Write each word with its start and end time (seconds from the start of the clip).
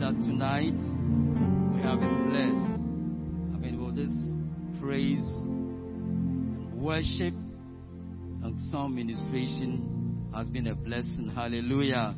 that 0.00 0.14
tonight 0.24 0.78
we 1.74 1.82
have 1.82 1.98
been 1.98 2.30
blessed. 2.30 2.70
I 3.52 3.58
mean, 3.58 3.84
with 3.84 3.96
this 3.96 4.80
praise 4.80 5.26
and 5.26 6.72
worship 6.74 7.34
and 8.44 8.70
song 8.70 8.94
ministration 8.94 10.30
has 10.32 10.48
been 10.48 10.68
a 10.68 10.74
blessing. 10.76 11.32
Hallelujah. 11.34 12.14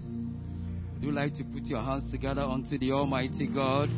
Would 0.93 1.03
you 1.03 1.13
like 1.13 1.35
to 1.37 1.45
put 1.45 1.65
your 1.65 1.81
hands 1.81 2.11
together 2.11 2.43
unto 2.43 2.77
the 2.77 2.93
Almighty 2.93 3.47
God? 3.47 3.89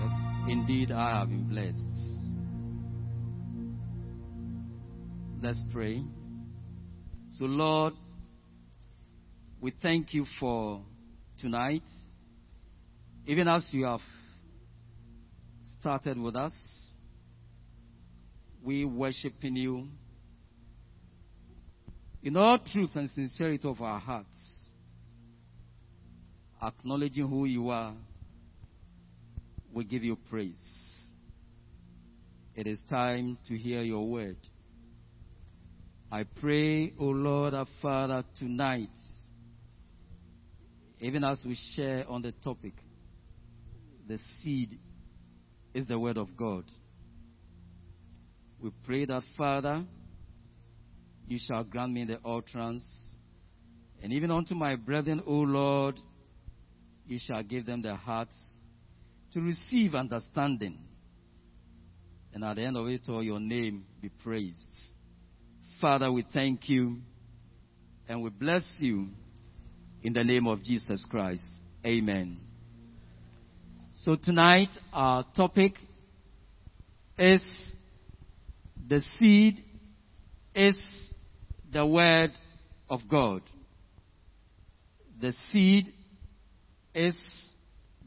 Yes, 0.00 0.12
indeed, 0.48 0.92
I 0.92 1.18
have 1.18 1.28
been 1.28 1.46
blessed. 1.46 1.76
Let's 5.42 5.62
pray. 5.70 6.02
So, 7.36 7.44
Lord, 7.44 7.92
we 9.62 9.72
thank 9.80 10.12
you 10.12 10.26
for 10.40 10.82
tonight. 11.38 11.84
Even 13.26 13.46
as 13.46 13.64
you 13.70 13.84
have 13.84 14.00
started 15.78 16.18
with 16.18 16.34
us, 16.34 16.52
we 18.64 18.84
worship 18.84 19.34
in 19.42 19.54
you 19.54 19.86
in 22.24 22.36
all 22.36 22.58
truth 22.58 22.90
and 22.96 23.08
sincerity 23.10 23.66
of 23.68 23.80
our 23.80 24.00
hearts, 24.00 24.26
acknowledging 26.60 27.28
who 27.28 27.44
you 27.44 27.68
are, 27.68 27.94
we 29.72 29.84
give 29.84 30.02
you 30.02 30.16
praise. 30.28 30.60
It 32.56 32.66
is 32.66 32.80
time 32.90 33.38
to 33.46 33.56
hear 33.56 33.82
your 33.82 34.08
word. 34.08 34.38
I 36.10 36.24
pray, 36.40 36.92
O 36.98 37.04
Lord 37.04 37.54
our 37.54 37.66
Father, 37.80 38.24
tonight, 38.38 38.90
even 41.02 41.24
as 41.24 41.40
we 41.44 41.58
share 41.74 42.04
on 42.08 42.22
the 42.22 42.30
topic, 42.30 42.74
the 44.06 44.18
seed 44.40 44.78
is 45.74 45.88
the 45.88 45.98
word 45.98 46.16
of 46.16 46.36
God. 46.36 46.64
We 48.62 48.70
pray 48.84 49.04
that, 49.06 49.24
Father, 49.36 49.84
you 51.26 51.38
shall 51.44 51.64
grant 51.64 51.92
me 51.92 52.04
the 52.04 52.20
utterance. 52.24 52.84
And 54.00 54.12
even 54.12 54.30
unto 54.30 54.54
my 54.54 54.76
brethren, 54.76 55.20
O 55.26 55.32
Lord, 55.32 55.98
you 57.08 57.18
shall 57.20 57.42
give 57.42 57.66
them 57.66 57.82
the 57.82 57.96
hearts 57.96 58.36
to 59.32 59.40
receive 59.40 59.94
understanding. 59.96 60.78
And 62.32 62.44
at 62.44 62.54
the 62.54 62.62
end 62.62 62.76
of 62.76 62.86
it 62.86 63.02
all, 63.08 63.24
your 63.24 63.40
name 63.40 63.86
be 64.00 64.08
praised. 64.08 64.56
Father, 65.80 66.12
we 66.12 66.24
thank 66.32 66.68
you 66.68 66.98
and 68.08 68.22
we 68.22 68.30
bless 68.30 68.64
you 68.78 69.08
in 70.02 70.12
the 70.12 70.24
name 70.24 70.46
of 70.46 70.62
Jesus 70.62 71.06
Christ. 71.08 71.46
Amen. 71.86 72.38
So 73.94 74.16
tonight, 74.16 74.70
our 74.92 75.24
topic 75.36 75.74
is 77.18 77.42
the 78.88 79.00
seed 79.18 79.62
is 80.54 80.80
the 81.72 81.86
word 81.86 82.32
of 82.90 83.00
God. 83.08 83.42
The 85.20 85.32
seed 85.50 85.92
is 86.94 87.16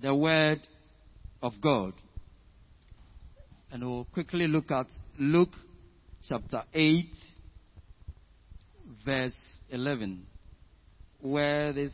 the 0.02 0.14
word 0.14 0.60
of 1.42 1.54
God. 1.62 1.94
And 3.72 3.84
we'll 3.84 4.06
quickly 4.06 4.48
look 4.48 4.70
at 4.72 4.88
Luke 5.18 5.54
chapter 6.28 6.64
8, 6.74 7.06
verse 9.06 9.34
11, 9.70 10.26
where 11.26 11.74
this, 11.74 11.94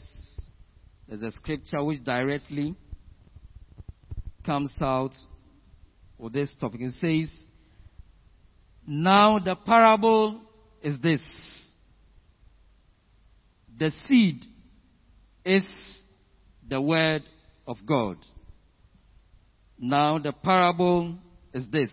there's 1.07 1.21
a 1.21 1.31
scripture 1.31 1.83
which 1.83 2.03
directly 2.03 2.75
comes 4.45 4.71
out 4.81 5.11
with 6.17 6.33
this 6.33 6.53
topic. 6.59 6.81
It 6.81 6.94
says, 6.94 7.33
Now 8.85 9.39
the 9.39 9.56
parable 9.56 10.41
is 10.83 11.00
this 11.01 11.22
the 13.81 13.91
seed 14.06 14.45
is 15.44 15.66
the 16.67 16.79
word 16.79 17.23
of 17.66 17.77
God. 17.83 18.17
Now 19.79 20.19
the 20.19 20.33
parable 20.33 21.16
is 21.51 21.67
this. 21.72 21.91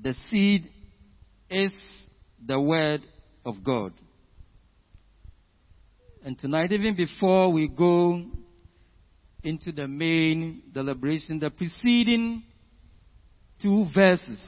The 0.00 0.14
seed 0.30 0.68
is 1.50 1.72
the 2.46 2.60
word 2.60 3.00
of 3.44 3.64
God. 3.64 3.94
And 6.24 6.38
tonight, 6.38 6.70
even 6.70 6.94
before 6.94 7.52
we 7.52 7.66
go 7.66 8.22
into 9.42 9.72
the 9.72 9.88
main 9.88 10.62
deliberation, 10.72 11.40
the 11.40 11.50
preceding 11.50 12.44
two 13.60 13.86
verses 13.92 14.38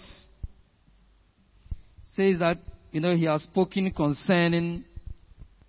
says 2.14 2.38
that, 2.38 2.58
you 2.92 3.00
know, 3.00 3.16
he 3.16 3.24
has 3.24 3.42
spoken 3.42 3.90
concerning 3.90 4.84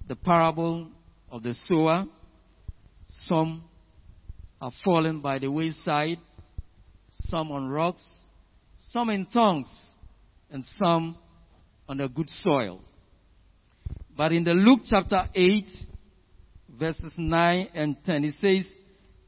the 0.08 0.16
parable 0.16 0.90
of 1.32 1.42
the 1.42 1.56
sower. 1.68 2.06
Some 3.24 3.64
are 4.62 4.72
fallen 4.84 5.22
by 5.22 5.40
the 5.40 5.50
wayside, 5.50 6.20
some 7.10 7.52
on 7.52 7.68
rocks, 7.68 8.04
some 8.92 9.10
in 9.10 9.26
thorns, 9.26 9.70
and 10.52 10.64
some 10.84 11.18
on 11.90 12.00
a 12.00 12.08
good 12.08 12.30
soil. 12.30 12.80
But 14.16 14.34
in 14.34 14.44
the 14.44 14.54
Luke 14.54 14.82
chapter 14.88 15.28
8, 15.34 15.66
verses 16.78 17.14
9 17.18 17.70
and 17.74 17.96
10, 18.06 18.24
it 18.26 18.36
says, 18.40 18.68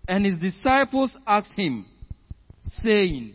And 0.08 0.26
his 0.26 0.40
disciples 0.40 1.16
asked 1.26 1.52
him, 1.56 1.86
saying, 2.84 3.34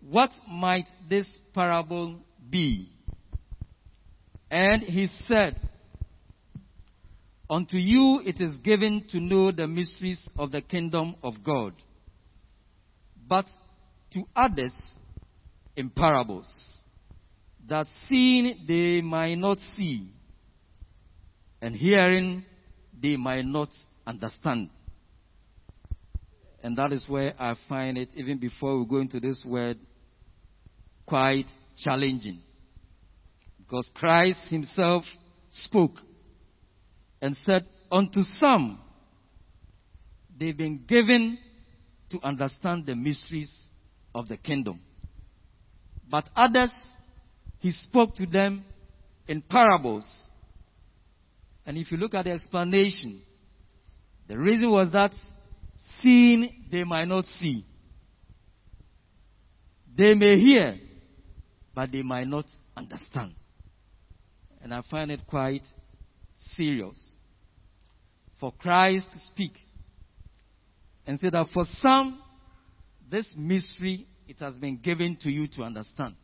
What 0.00 0.30
might 0.48 0.86
this 1.08 1.28
parable 1.54 2.20
be? 2.50 2.88
And 4.50 4.82
he 4.82 5.08
said, 5.24 5.56
Unto 7.48 7.76
you 7.76 8.20
it 8.24 8.40
is 8.40 8.58
given 8.60 9.04
to 9.10 9.20
know 9.20 9.52
the 9.52 9.68
mysteries 9.68 10.26
of 10.36 10.50
the 10.50 10.62
kingdom 10.62 11.14
of 11.22 11.34
God, 11.44 11.74
but 13.28 13.46
to 14.12 14.24
others 14.34 14.72
in 15.76 15.90
parables, 15.90 16.50
that 17.68 17.86
seeing 18.08 18.64
they 18.66 19.00
might 19.00 19.36
not 19.36 19.58
see, 19.76 20.10
and 21.60 21.76
hearing 21.76 22.44
they 23.00 23.16
might 23.16 23.44
not 23.44 23.68
understand. 24.06 24.70
And 26.62 26.76
that 26.78 26.92
is 26.92 27.04
where 27.08 27.34
I 27.38 27.54
find 27.68 27.96
it, 27.98 28.08
even 28.14 28.38
before 28.38 28.78
we 28.78 28.86
go 28.86 28.96
into 28.98 29.20
this 29.20 29.44
word, 29.44 29.78
quite 31.06 31.46
challenging. 31.78 32.40
Because 33.58 33.88
Christ 33.94 34.40
Himself 34.48 35.04
spoke 35.50 35.94
and 37.20 37.36
said, 37.44 37.66
Unto 37.90 38.22
some, 38.40 38.80
they've 40.38 40.56
been 40.56 40.84
given 40.88 41.38
to 42.10 42.20
understand 42.22 42.86
the 42.86 42.96
mysteries 42.96 43.52
of 44.14 44.28
the 44.28 44.36
kingdom. 44.36 44.80
But 46.08 46.28
others, 46.34 46.70
he 47.58 47.70
spoke 47.72 48.14
to 48.16 48.26
them 48.26 48.64
in 49.28 49.42
parables. 49.42 50.06
And 51.66 51.76
if 51.76 51.90
you 51.90 51.98
look 51.98 52.14
at 52.14 52.24
the 52.24 52.30
explanation, 52.30 53.20
the 54.28 54.38
reason 54.38 54.70
was 54.70 54.92
that 54.92 55.12
seeing 56.00 56.64
they 56.70 56.84
might 56.84 57.06
not 57.06 57.24
see. 57.40 57.64
They 59.96 60.14
may 60.14 60.38
hear, 60.38 60.76
but 61.74 61.90
they 61.90 62.02
might 62.02 62.28
not 62.28 62.44
understand. 62.76 63.34
And 64.62 64.72
I 64.72 64.82
find 64.88 65.10
it 65.10 65.26
quite 65.26 65.62
serious 66.56 66.98
for 68.38 68.52
Christ 68.52 69.08
to 69.12 69.18
speak 69.26 69.52
and 71.06 71.18
say 71.18 71.30
that 71.30 71.46
for 71.52 71.64
some, 71.80 72.20
this 73.10 73.32
mystery, 73.36 74.06
it 74.28 74.38
has 74.40 74.54
been 74.56 74.76
given 74.78 75.16
to 75.22 75.30
you 75.30 75.46
to 75.48 75.62
understand. 75.62 76.14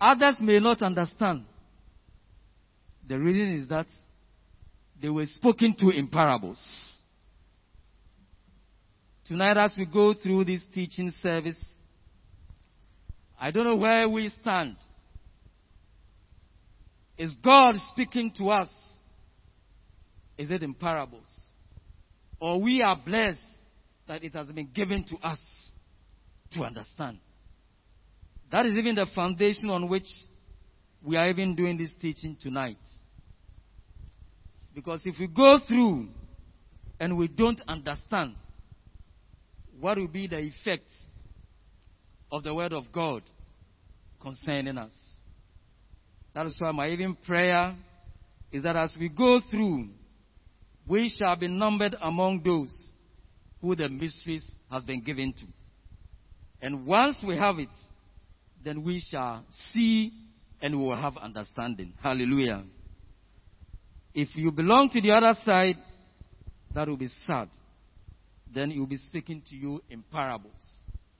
Others 0.00 0.36
may 0.40 0.58
not 0.60 0.80
understand. 0.82 1.44
The 3.10 3.18
reason 3.18 3.58
is 3.58 3.66
that 3.66 3.88
they 5.02 5.08
were 5.08 5.26
spoken 5.26 5.74
to 5.80 5.90
in 5.90 6.06
parables. 6.06 6.60
Tonight, 9.26 9.56
as 9.56 9.74
we 9.76 9.84
go 9.84 10.14
through 10.14 10.44
this 10.44 10.62
teaching 10.72 11.12
service, 11.20 11.56
I 13.38 13.50
don't 13.50 13.64
know 13.64 13.74
where 13.74 14.08
we 14.08 14.28
stand. 14.40 14.76
Is 17.18 17.34
God 17.42 17.74
speaking 17.88 18.32
to 18.38 18.50
us? 18.50 18.68
Is 20.38 20.52
it 20.52 20.62
in 20.62 20.72
parables? 20.72 21.26
Or 22.38 22.62
we 22.62 22.80
are 22.80 22.96
blessed 22.96 23.40
that 24.06 24.22
it 24.22 24.34
has 24.34 24.46
been 24.46 24.70
given 24.72 25.04
to 25.08 25.16
us 25.16 25.40
to 26.52 26.60
understand. 26.60 27.18
That 28.52 28.66
is 28.66 28.76
even 28.76 28.94
the 28.94 29.06
foundation 29.16 29.68
on 29.68 29.88
which 29.88 30.06
we 31.04 31.16
are 31.16 31.28
even 31.28 31.56
doing 31.56 31.76
this 31.76 31.90
teaching 32.00 32.36
tonight. 32.40 32.76
Because 34.74 35.02
if 35.04 35.16
we 35.18 35.26
go 35.26 35.58
through 35.66 36.08
and 36.98 37.16
we 37.16 37.28
don't 37.28 37.60
understand 37.66 38.34
what 39.80 39.96
will 39.98 40.08
be 40.08 40.26
the 40.26 40.38
effect 40.38 40.90
of 42.30 42.44
the 42.44 42.54
Word 42.54 42.72
of 42.72 42.92
God 42.92 43.22
concerning 44.20 44.76
us. 44.78 44.92
That 46.34 46.46
is 46.46 46.56
why 46.58 46.70
my 46.72 46.88
even 46.90 47.16
prayer 47.16 47.74
is 48.52 48.62
that 48.62 48.76
as 48.76 48.92
we 48.98 49.08
go 49.08 49.40
through, 49.50 49.88
we 50.86 51.08
shall 51.08 51.36
be 51.36 51.48
numbered 51.48 51.96
among 52.00 52.42
those 52.44 52.72
who 53.60 53.74
the 53.74 53.88
mysteries 53.88 54.44
has 54.70 54.84
been 54.84 55.02
given 55.02 55.32
to. 55.32 55.46
And 56.60 56.86
once 56.86 57.16
we 57.26 57.36
have 57.36 57.58
it, 57.58 57.68
then 58.62 58.84
we 58.84 59.02
shall 59.10 59.44
see 59.72 60.12
and 60.60 60.78
we 60.78 60.84
will 60.84 60.96
have 60.96 61.16
understanding. 61.16 61.94
Hallelujah. 62.02 62.64
If 64.14 64.28
you 64.34 64.50
belong 64.50 64.90
to 64.90 65.00
the 65.00 65.12
other 65.12 65.38
side, 65.44 65.76
that 66.74 66.88
will 66.88 66.96
be 66.96 67.08
sad. 67.26 67.48
Then 68.52 68.70
he 68.70 68.78
will 68.78 68.86
be 68.86 68.96
speaking 68.96 69.42
to 69.48 69.56
you 69.56 69.82
in 69.88 70.02
parables. 70.10 70.52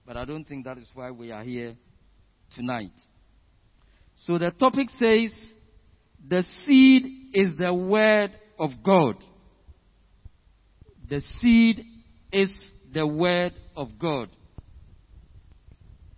But 0.05 0.17
I 0.17 0.25
don't 0.25 0.43
think 0.43 0.65
that 0.65 0.77
is 0.77 0.89
why 0.93 1.11
we 1.11 1.31
are 1.31 1.43
here 1.43 1.75
tonight. 2.55 2.91
So 4.25 4.37
the 4.37 4.51
topic 4.51 4.89
says, 4.99 5.31
the 6.27 6.43
seed 6.65 7.05
is 7.33 7.57
the 7.57 7.73
word 7.73 8.31
of 8.59 8.71
God. 8.83 9.15
The 11.09 11.21
seed 11.39 11.83
is 12.31 12.49
the 12.93 13.07
word 13.07 13.53
of 13.75 13.89
God. 13.99 14.29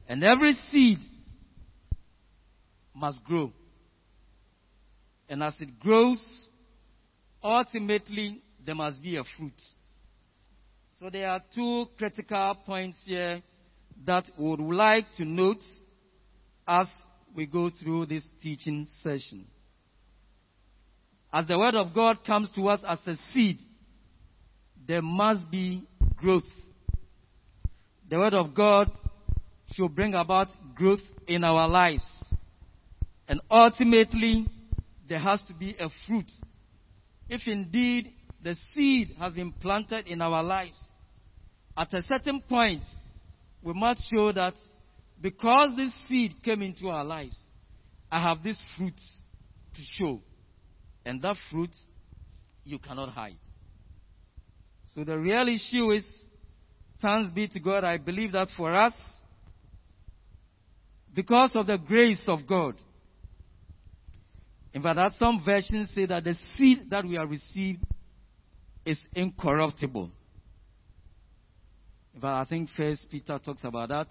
And 0.07 0.23
every 0.23 0.53
seed 0.71 0.99
must 2.93 3.23
grow. 3.23 3.51
And 5.29 5.41
as 5.41 5.53
it 5.59 5.79
grows, 5.79 6.21
ultimately 7.43 8.41
there 8.65 8.75
must 8.75 9.01
be 9.01 9.17
a 9.17 9.23
fruit. 9.37 9.53
So 10.99 11.09
there 11.09 11.29
are 11.29 11.41
two 11.53 11.87
critical 11.97 12.57
points 12.65 12.97
here 13.05 13.41
that 14.05 14.25
we 14.37 14.49
would 14.49 14.59
like 14.59 15.05
to 15.17 15.25
note 15.25 15.61
as 16.67 16.87
we 17.35 17.45
go 17.45 17.69
through 17.69 18.05
this 18.05 18.25
teaching 18.41 18.87
session. 19.01 19.45
As 21.31 21.47
the 21.47 21.57
word 21.57 21.75
of 21.75 21.93
God 21.93 22.23
comes 22.25 22.49
to 22.51 22.61
us 22.69 22.79
as 22.87 22.99
a 23.07 23.15
seed, 23.31 23.57
there 24.87 25.01
must 25.01 25.49
be 25.49 25.83
growth. 26.15 26.43
The 28.09 28.19
word 28.19 28.33
of 28.33 28.53
God 28.53 28.91
should 29.71 29.95
bring 29.95 30.13
about 30.13 30.47
growth 30.75 31.01
in 31.27 31.43
our 31.43 31.67
lives. 31.67 32.05
And 33.27 33.41
ultimately, 33.49 34.45
there 35.09 35.19
has 35.19 35.41
to 35.47 35.53
be 35.53 35.75
a 35.79 35.89
fruit. 36.05 36.29
If 37.29 37.41
indeed 37.47 38.13
the 38.43 38.55
seed 38.73 39.15
has 39.19 39.33
been 39.33 39.51
planted 39.53 40.07
in 40.07 40.21
our 40.21 40.43
lives, 40.43 40.79
at 41.75 41.93
a 41.93 42.01
certain 42.03 42.41
point, 42.41 42.83
we 43.61 43.73
must 43.73 44.03
show 44.13 44.31
that 44.31 44.53
because 45.21 45.75
this 45.77 45.93
seed 46.07 46.35
came 46.43 46.61
into 46.61 46.89
our 46.89 47.05
lives, 47.05 47.37
I 48.11 48.21
have 48.21 48.43
this 48.43 48.61
fruit 48.77 48.93
to 49.75 49.81
show. 49.93 50.21
And 51.05 51.21
that 51.21 51.37
fruit, 51.49 51.71
you 52.63 52.77
cannot 52.77 53.09
hide. 53.09 53.37
So 54.93 55.03
the 55.03 55.17
real 55.17 55.47
issue 55.47 55.91
is, 55.91 56.05
thanks 57.01 57.33
be 57.33 57.47
to 57.47 57.59
God, 57.59 57.83
I 57.83 57.97
believe 57.97 58.33
that 58.33 58.49
for 58.55 58.73
us, 58.73 58.93
because 61.13 61.51
of 61.55 61.67
the 61.67 61.77
grace 61.77 62.23
of 62.27 62.45
God, 62.47 62.75
in 64.73 64.81
fact, 64.81 65.15
some 65.17 65.43
versions 65.45 65.91
say 65.93 66.05
that 66.07 66.23
the 66.23 66.35
seed 66.55 66.89
that 66.89 67.05
we 67.05 67.15
have 67.15 67.29
received 67.29 67.83
is 68.85 68.99
incorruptible. 69.15 70.09
In 72.15 72.21
fact, 72.21 72.47
I 72.47 72.49
think 72.49 72.69
First 72.75 73.07
Peter 73.09 73.39
talks 73.43 73.63
about 73.63 73.89
that. 73.89 74.07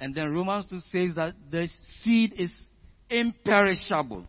And 0.00 0.14
then 0.14 0.32
Romans 0.32 0.66
2 0.70 0.78
says 0.90 1.14
that 1.16 1.34
the 1.50 1.68
seed 2.02 2.34
is 2.36 2.52
imperishable. 3.10 4.26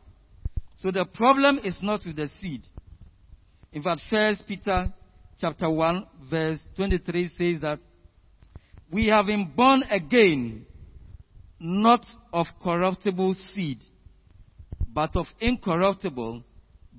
So 0.80 0.92
the 0.92 1.06
problem 1.06 1.60
is 1.64 1.78
not 1.82 2.02
with 2.06 2.18
the 2.18 2.30
seed. 2.42 2.62
In 3.72 3.82
fact, 3.82 4.02
First 4.10 4.46
Peter 4.48 4.94
chapter 5.40 5.70
1 5.70 6.08
verse 6.30 6.60
23 6.76 7.30
says 7.30 7.62
that 7.62 7.80
we 8.92 9.08
have 9.08 9.26
been 9.26 9.52
born 9.56 9.84
again, 9.90 10.66
not 11.60 12.06
of 12.32 12.46
corruptible 12.62 13.36
seed, 13.54 13.80
but 14.96 15.16
of 15.18 15.28
incorruptible 15.42 16.42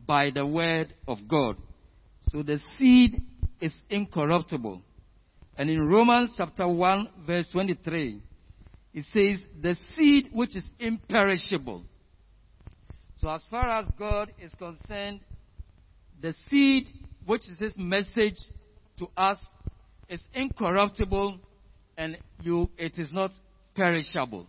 by 0.07 0.31
the 0.31 0.47
word 0.47 0.95
of 1.09 1.19
God. 1.27 1.57
So 2.29 2.43
the 2.43 2.61
seed 2.79 3.23
is 3.59 3.75
incorruptible. 3.89 4.83
And 5.57 5.71
in 5.71 5.89
Romans 5.89 6.31
chapter 6.37 6.69
1 6.69 7.09
verse 7.27 7.49
23, 7.51 8.21
it 8.93 9.05
says, 9.13 9.41
the 9.61 9.75
seed 9.95 10.29
which 10.35 10.55
is 10.55 10.65
imperishable. 10.79 11.85
So 13.19 13.31
as 13.31 13.43
far 13.51 13.67
as 13.71 13.87
God 13.99 14.31
is 14.39 14.53
concerned, 14.59 15.21
the 16.21 16.35
seed 16.51 16.89
which 17.25 17.49
is 17.49 17.59
his 17.59 17.79
message 17.79 18.37
to 18.99 19.09
us 19.17 19.39
is 20.11 20.23
incorruptible 20.35 21.41
and 21.97 22.19
you, 22.43 22.69
it 22.77 22.99
is 22.99 23.11
not 23.11 23.31
perishable. 23.75 24.47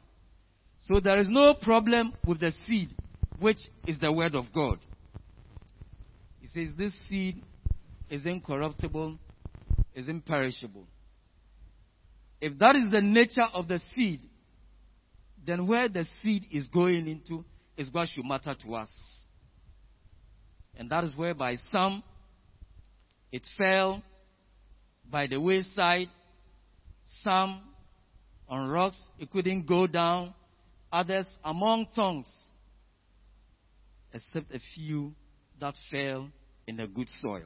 So 0.90 1.00
there 1.00 1.20
is 1.20 1.28
no 1.30 1.54
problem 1.54 2.14
with 2.26 2.42
the 2.42 2.52
seed 2.68 2.94
which 3.40 3.60
is 3.86 4.00
the 4.00 4.12
word 4.12 4.36
of 4.36 4.46
God. 4.54 4.80
He 6.40 6.48
says 6.48 6.74
this 6.78 6.94
seed 7.10 7.44
is 8.10 8.26
incorruptible, 8.26 9.18
is 9.94 10.08
imperishable. 10.08 10.88
If 12.40 12.58
that 12.60 12.76
is 12.76 12.92
the 12.92 13.02
nature 13.02 13.48
of 13.54 13.68
the 13.68 13.80
seed, 13.94 14.22
then 15.46 15.68
where 15.68 15.90
the 15.90 16.06
seed 16.22 16.44
is 16.52 16.68
going 16.68 17.08
into 17.08 17.44
is 17.78 17.88
what 17.92 18.10
should 18.10 18.26
matter 18.26 18.56
to 18.64 18.76
us. 18.76 18.90
And 20.78 20.90
that 20.90 21.04
is 21.04 21.16
where 21.16 21.34
by 21.34 21.56
some 21.72 22.04
it 23.32 23.44
fell 23.58 24.04
by 25.10 25.28
the 25.28 25.40
wayside, 25.40 26.10
some 27.24 27.62
on 28.48 28.70
rocks, 28.70 29.02
it 29.20 29.32
couldn't 29.32 29.68
go 29.68 29.88
down, 29.88 30.34
others 30.92 31.26
among 31.44 31.88
thorns, 31.96 32.28
except 34.18 34.54
a 34.54 34.60
few 34.74 35.14
that 35.60 35.76
fell 35.92 36.30
in 36.66 36.80
a 36.80 36.88
good 36.88 37.08
soil. 37.22 37.46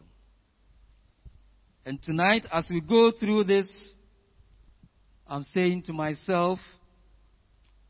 And 1.85 2.01
tonight, 2.01 2.45
as 2.51 2.65
we 2.69 2.79
go 2.79 3.11
through 3.11 3.43
this, 3.45 3.69
I'm 5.27 5.43
saying 5.53 5.83
to 5.83 5.93
myself, 5.93 6.59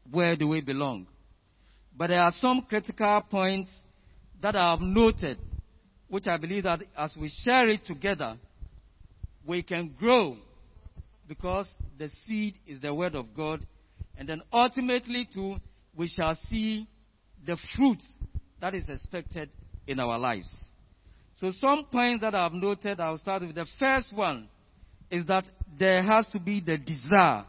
where 0.09 0.35
do 0.35 0.47
we 0.47 0.61
belong? 0.61 1.07
But 1.95 2.07
there 2.07 2.19
are 2.19 2.33
some 2.37 2.65
critical 2.67 3.21
points 3.29 3.69
that 4.41 4.55
I 4.55 4.71
have 4.71 4.81
noted, 4.81 5.37
which 6.07 6.25
I 6.27 6.37
believe 6.37 6.63
that 6.63 6.81
as 6.97 7.15
we 7.19 7.31
share 7.43 7.69
it 7.69 7.85
together, 7.85 8.37
we 9.45 9.61
can 9.61 9.93
grow 9.99 10.37
because 11.27 11.67
the 11.97 12.09
seed 12.25 12.55
is 12.65 12.81
the 12.81 12.93
word 12.93 13.15
of 13.15 13.33
God. 13.35 13.65
And 14.17 14.27
then 14.27 14.41
ultimately, 14.51 15.27
too, 15.31 15.57
we 15.95 16.07
shall 16.07 16.37
see 16.49 16.87
the 17.45 17.57
fruit 17.75 18.01
that 18.61 18.75
is 18.75 18.87
expected 18.87 19.49
in 19.87 19.99
our 19.99 20.17
lives. 20.17 20.49
So, 21.39 21.51
some 21.59 21.85
points 21.91 22.21
that 22.21 22.35
I've 22.35 22.53
noted, 22.53 22.99
I'll 22.99 23.17
start 23.17 23.41
with 23.41 23.55
the 23.55 23.65
first 23.79 24.13
one 24.13 24.47
is 25.09 25.25
that 25.25 25.45
there 25.77 26.03
has 26.03 26.27
to 26.27 26.39
be 26.39 26.61
the 26.61 26.77
desire. 26.77 27.45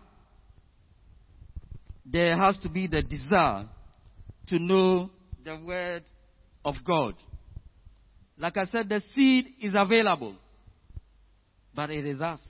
There 2.04 2.36
has 2.36 2.58
to 2.60 2.70
be 2.70 2.86
the 2.86 3.02
desire 3.02 3.68
to 4.48 4.58
know 4.58 5.10
the 5.44 5.62
Word 5.64 6.02
of 6.64 6.76
God. 6.84 7.14
Like 8.38 8.56
I 8.56 8.64
said, 8.64 8.88
the 8.88 9.02
seed 9.14 9.46
is 9.60 9.74
available, 9.76 10.34
but 11.74 11.90
it 11.90 12.06
is 12.06 12.20
us. 12.20 12.40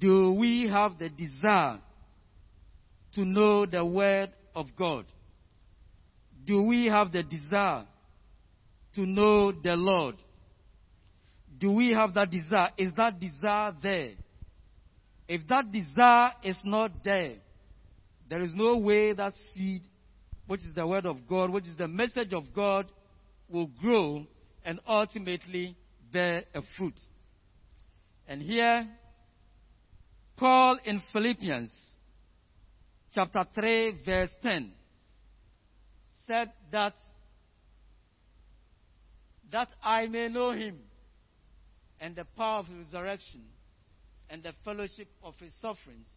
Do 0.00 0.32
we 0.32 0.68
have 0.68 0.98
the 0.98 1.08
desire 1.08 1.78
to 3.14 3.24
know 3.24 3.64
the 3.64 3.84
Word 3.84 4.32
of 4.54 4.66
God? 4.76 5.06
Do 6.44 6.62
we 6.62 6.86
have 6.86 7.12
the 7.12 7.22
desire 7.22 7.84
to 8.94 9.06
know 9.06 9.52
the 9.52 9.76
Lord? 9.76 10.16
Do 11.58 11.72
we 11.72 11.92
have 11.92 12.14
that 12.14 12.30
desire? 12.30 12.70
Is 12.76 12.92
that 12.96 13.20
desire 13.20 13.72
there? 13.82 14.12
If 15.28 15.46
that 15.48 15.70
desire 15.70 16.32
is 16.42 16.58
not 16.64 17.04
there, 17.04 17.36
there 18.28 18.40
is 18.40 18.50
no 18.54 18.78
way 18.78 19.12
that 19.12 19.34
seed, 19.54 19.82
which 20.46 20.60
is 20.60 20.74
the 20.74 20.86
word 20.86 21.06
of 21.06 21.28
God, 21.28 21.50
which 21.50 21.66
is 21.66 21.76
the 21.76 21.88
message 21.88 22.32
of 22.32 22.44
God, 22.54 22.90
will 23.48 23.70
grow 23.80 24.26
and 24.64 24.80
ultimately 24.86 25.76
bear 26.12 26.44
a 26.54 26.62
fruit. 26.76 26.98
And 28.26 28.42
here, 28.42 28.88
Paul 30.36 30.78
in 30.84 31.02
Philippians 31.12 31.72
chapter 33.14 33.44
3 33.54 33.98
verse 34.04 34.30
10 34.42 34.72
said 36.26 36.52
that 36.70 36.94
that 39.50 39.68
I 39.82 40.06
may 40.06 40.28
know 40.28 40.50
him 40.50 40.78
and 42.00 42.16
the 42.16 42.24
power 42.36 42.60
of 42.60 42.66
his 42.66 42.86
resurrection 42.92 43.42
and 44.30 44.42
the 44.42 44.52
fellowship 44.64 45.08
of 45.22 45.34
his 45.38 45.52
sufferings, 45.60 46.08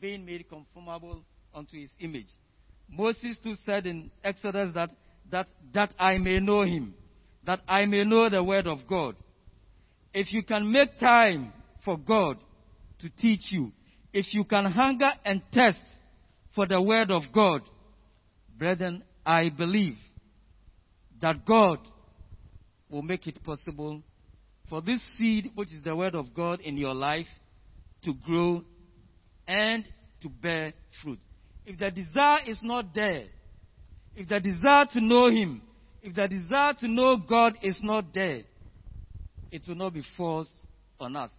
being 0.00 0.26
made 0.26 0.48
conformable 0.48 1.22
unto 1.54 1.80
his 1.80 1.90
image. 2.00 2.26
Moses 2.88 3.36
too 3.42 3.54
said 3.64 3.86
in 3.86 4.10
Exodus 4.24 4.74
that, 4.74 4.90
that, 5.30 5.46
that 5.72 5.94
I 5.98 6.18
may 6.18 6.40
know 6.40 6.62
him, 6.62 6.94
that 7.46 7.60
I 7.68 7.84
may 7.86 8.02
know 8.04 8.28
the 8.28 8.42
word 8.42 8.66
of 8.66 8.80
God. 8.88 9.14
If 10.12 10.32
you 10.32 10.42
can 10.42 10.70
make 10.70 10.98
time 10.98 11.52
for 11.84 11.96
God 11.96 12.38
to 12.98 13.08
teach 13.08 13.52
you, 13.52 13.70
if 14.12 14.34
you 14.34 14.42
can 14.44 14.64
hunger 14.64 15.12
and 15.24 15.42
thirst 15.54 15.78
for 16.54 16.66
the 16.66 16.82
word 16.82 17.12
of 17.12 17.22
God, 17.32 17.62
brethren, 18.58 19.04
I 19.28 19.50
believe 19.50 19.98
that 21.20 21.44
God 21.44 21.80
will 22.88 23.02
make 23.02 23.26
it 23.26 23.44
possible 23.44 24.02
for 24.70 24.80
this 24.80 25.02
seed, 25.18 25.50
which 25.54 25.68
is 25.74 25.84
the 25.84 25.94
word 25.94 26.14
of 26.14 26.32
God 26.34 26.60
in 26.62 26.78
your 26.78 26.94
life, 26.94 27.26
to 28.04 28.14
grow 28.24 28.62
and 29.46 29.86
to 30.22 30.30
bear 30.30 30.72
fruit. 31.02 31.18
If 31.66 31.78
the 31.78 31.90
desire 31.90 32.38
is 32.46 32.58
not 32.62 32.94
there, 32.94 33.26
if 34.16 34.30
the 34.30 34.40
desire 34.40 34.86
to 34.94 35.00
know 35.02 35.28
Him, 35.28 35.60
if 36.02 36.14
the 36.14 36.26
desire 36.26 36.72
to 36.80 36.88
know 36.88 37.18
God 37.18 37.52
is 37.62 37.76
not 37.82 38.06
there, 38.14 38.44
it 39.52 39.60
will 39.68 39.74
not 39.74 39.92
be 39.92 40.04
forced 40.16 40.50
on 40.98 41.16
us. 41.16 41.30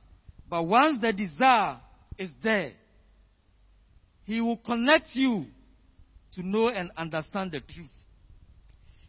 But 0.47 0.61
once 0.67 1.01
the 1.01 1.11
desire 1.11 1.79
is 2.19 2.29
there, 2.43 2.73
He 4.25 4.41
will 4.41 4.57
connect 4.57 5.07
you 5.13 5.47
to 6.35 6.45
know 6.45 6.69
and 6.69 6.91
understand 6.97 7.51
the 7.51 7.61
truth. 7.61 7.89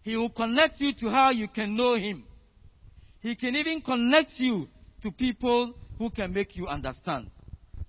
He 0.02 0.16
will 0.16 0.30
connect 0.30 0.80
you 0.80 0.92
to 1.00 1.10
how 1.10 1.30
you 1.30 1.48
can 1.48 1.76
know 1.76 1.94
Him. 1.94 2.24
He 3.20 3.36
can 3.36 3.54
even 3.54 3.82
connect 3.82 4.32
you 4.36 4.68
to 5.02 5.10
people 5.10 5.74
who 5.98 6.10
can 6.10 6.32
make 6.32 6.56
you 6.56 6.66
understand. 6.66 7.30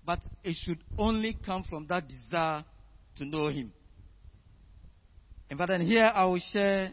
But 0.05 0.19
it 0.43 0.55
should 0.61 0.79
only 0.97 1.37
come 1.45 1.63
from 1.63 1.87
that 1.87 2.07
desire 2.07 2.65
to 3.17 3.25
know 3.25 3.47
Him. 3.47 3.71
And 5.49 5.57
but 5.57 5.67
then 5.67 5.81
here 5.81 6.11
I 6.13 6.25
will 6.25 6.41
share 6.51 6.91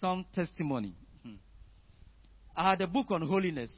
some 0.00 0.26
testimony. 0.34 0.94
Hmm. 1.22 1.34
I 2.56 2.70
had 2.70 2.82
a 2.82 2.86
book 2.86 3.10
on 3.10 3.22
holiness, 3.22 3.72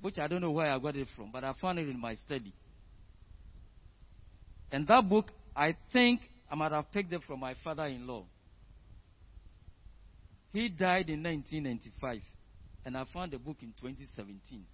which 0.00 0.18
I 0.18 0.28
don't 0.28 0.40
know 0.40 0.50
where 0.50 0.70
I 0.70 0.78
got 0.78 0.96
it 0.96 1.08
from, 1.16 1.30
but 1.32 1.44
I 1.44 1.54
found 1.60 1.78
it 1.78 1.88
in 1.88 2.00
my 2.00 2.14
study. 2.14 2.52
And 4.70 4.86
that 4.88 5.08
book, 5.08 5.30
I 5.56 5.76
think 5.92 6.20
I 6.50 6.54
might 6.54 6.72
have 6.72 6.90
picked 6.92 7.12
it 7.12 7.22
from 7.26 7.40
my 7.40 7.54
father 7.62 7.84
in 7.84 8.06
law. 8.06 8.24
He 10.52 10.68
died 10.68 11.10
in 11.10 11.22
1995 11.22 12.20
and 12.84 12.96
I 12.96 13.04
found 13.12 13.32
the 13.32 13.38
book 13.38 13.58
in 13.60 13.74
2017. 13.80 14.64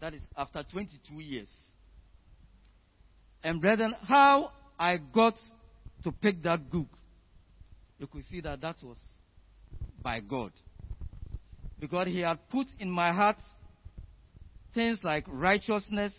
That 0.00 0.14
is 0.14 0.22
after 0.36 0.64
22 0.72 1.14
years. 1.14 1.50
And 3.42 3.60
brethren, 3.60 3.94
how 4.02 4.52
I 4.78 4.96
got 4.98 5.34
to 6.04 6.12
pick 6.12 6.42
that 6.42 6.70
book, 6.70 6.88
you 7.98 8.06
could 8.06 8.24
see 8.24 8.40
that 8.40 8.60
that 8.60 8.76
was 8.82 8.96
by 10.02 10.20
God. 10.20 10.52
Because 11.78 12.08
He 12.08 12.20
had 12.20 12.38
put 12.50 12.66
in 12.78 12.90
my 12.90 13.12
heart 13.12 13.36
things 14.74 14.98
like 15.02 15.24
righteousness, 15.28 16.12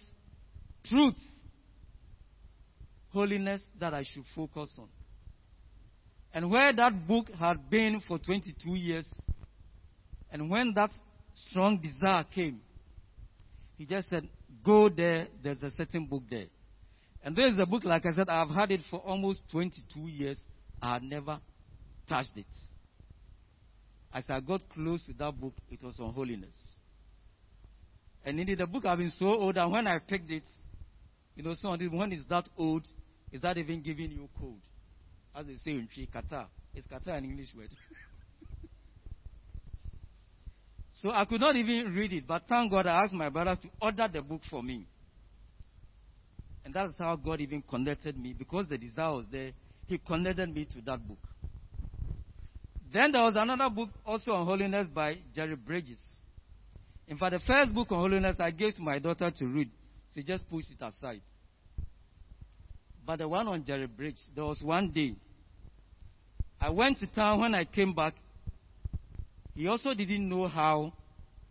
truth, 0.86 1.16
holiness 3.10 3.62
that 3.80 3.94
I 3.94 4.04
should 4.04 4.24
focus 4.36 4.72
on. 4.78 4.88
And 6.34 6.50
where 6.50 6.74
that 6.74 7.08
book 7.08 7.30
had 7.38 7.70
been 7.70 8.02
for 8.08 8.18
22 8.18 8.76
years, 8.76 9.06
and 10.32 10.50
when 10.50 10.74
that 10.76 10.92
strong 11.34 11.80
desire 11.82 12.24
came, 12.24 12.62
he 13.78 13.86
just 13.86 14.10
said, 14.10 14.28
Go 14.64 14.90
there, 14.90 15.28
there's 15.44 15.62
a 15.64 15.72
certain 15.72 16.06
book 16.06 16.24
there. 16.30 16.46
And 17.24 17.36
there's 17.36 17.54
a 17.60 17.66
book, 17.66 17.84
like 17.84 18.06
I 18.06 18.14
said, 18.14 18.30
I've 18.30 18.50
had 18.50 18.72
it 18.72 18.82
for 18.90 19.00
almost 19.00 19.42
22 19.52 20.00
years. 20.08 20.38
I 20.82 20.94
had 20.94 21.04
never 21.04 21.40
touched 22.08 22.38
it. 22.38 22.46
As 24.14 24.26
I 24.30 24.40
got 24.40 24.62
close 24.70 25.06
to 25.06 25.14
that 25.14 25.40
book, 25.40 25.54
it 25.70 25.84
was 25.84 26.00
on 26.00 26.14
holiness. 26.14 26.56
And 28.24 28.40
indeed, 28.40 28.60
the 28.60 28.68
book 28.68 28.86
has 28.86 28.98
been 28.98 29.14
so 29.18 29.26
old 29.26 29.56
that 29.56 29.70
when 29.70 29.88
I 29.88 30.00
picked 30.00 30.30
it, 30.30 30.44
you 31.36 31.44
know, 31.44 31.54
some 31.56 31.80
when 31.92 32.12
it's 32.12 32.26
that 32.26 32.48
old, 32.58 32.88
is 33.32 33.42
that 33.42 33.58
even 33.58 33.82
giving 33.82 34.12
you 34.12 34.30
code? 34.40 34.62
As 35.34 35.46
they 35.46 35.56
say 35.56 35.72
in 35.72 35.88
Twi, 35.94 36.08
kata. 36.12 36.48
Is 36.76 36.86
kata 36.86 37.14
an 37.14 37.26
English 37.26 37.54
word? 37.56 37.70
So 41.02 41.10
I 41.10 41.26
could 41.26 41.42
not 41.42 41.56
even 41.56 41.96
read 41.96 42.14
it, 42.14 42.28
but 42.28 42.44
thank 42.48 42.70
God 42.70 42.86
I 42.86 43.04
asked 43.04 43.14
my 43.14 43.30
brother 43.30 43.58
to 43.60 43.70
order 43.82 44.08
the 44.12 44.22
book 44.22 44.42
for 44.50 44.62
me. 44.62 44.86
And 46.64 46.74
that's 46.74 46.98
how 47.00 47.16
God 47.16 47.42
even 47.42 47.64
connected 47.64 48.18
me 48.18 48.34
because 48.34 48.68
the 48.68 48.78
desire 48.78 49.16
was 49.16 49.26
there. 49.32 49.52
He 49.88 49.98
connected 49.98 50.54
me 50.54 50.66
to 50.66 50.82
that 50.82 51.08
book. 51.08 51.18
Then 52.94 53.14
there 53.14 53.24
was 53.24 53.36
another 53.36 53.70
book 53.74 53.90
also 54.06 54.32
on 54.34 54.46
holiness 54.46 54.90
by 54.90 55.18
Jerry 55.34 55.56
Bridges. 55.56 56.02
In 57.08 57.18
fact, 57.18 57.32
the 57.32 57.40
first 57.40 57.74
book 57.74 57.92
on 57.92 58.00
holiness 58.00 58.36
I 58.40 58.52
gave 58.52 58.76
to 58.76 58.82
my 58.82 59.00
daughter 59.00 59.32
to 59.32 59.46
read. 59.46 59.72
She 60.14 60.24
just 60.24 60.48
pushed 60.50 60.70
it 60.72 60.82
aside. 60.82 61.22
But 63.06 63.18
the 63.18 63.28
one 63.28 63.48
on 63.48 63.64
Jerry 63.66 63.88
Bridges, 63.88 64.24
there 64.36 64.46
was 64.46 64.62
one 64.62 64.92
day. 64.92 65.16
I 66.60 66.70
went 66.70 67.00
to 67.00 67.08
town 67.08 67.40
when 67.42 67.56
I 67.56 67.66
came 67.66 67.94
back. 67.94 68.14
He 69.56 69.68
also 69.68 69.94
didn't 69.94 70.30
know 70.30 70.48
how 70.48 70.94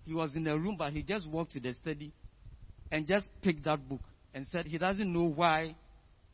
he 0.05 0.15
was 0.15 0.35
in 0.35 0.45
the 0.45 0.59
room, 0.59 0.77
but 0.79 0.93
he 0.93 1.03
just 1.03 1.29
walked 1.29 1.53
to 1.53 1.61
the 1.61 1.75
study 1.75 2.13
and 2.91 3.07
just 3.07 3.29
picked 3.43 3.65
that 3.65 3.89
book 3.89 4.01
and 4.33 4.47
said 4.47 4.67
he 4.67 4.79
doesn't 4.79 5.13
know 5.13 5.29
why 5.29 5.75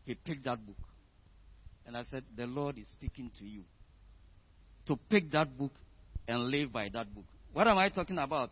he 0.04 0.14
picked 0.14 0.44
that 0.44 0.64
book. 0.64 0.76
And 1.86 1.96
I 1.96 2.02
said, 2.04 2.24
The 2.36 2.46
Lord 2.46 2.78
is 2.78 2.86
speaking 2.88 3.30
to 3.38 3.44
you 3.44 3.62
to 4.86 4.96
pick 5.08 5.30
that 5.32 5.56
book 5.56 5.72
and 6.28 6.44
live 6.44 6.72
by 6.72 6.88
that 6.92 7.14
book. 7.14 7.24
What 7.52 7.66
am 7.68 7.78
I 7.78 7.88
talking 7.88 8.18
about? 8.18 8.50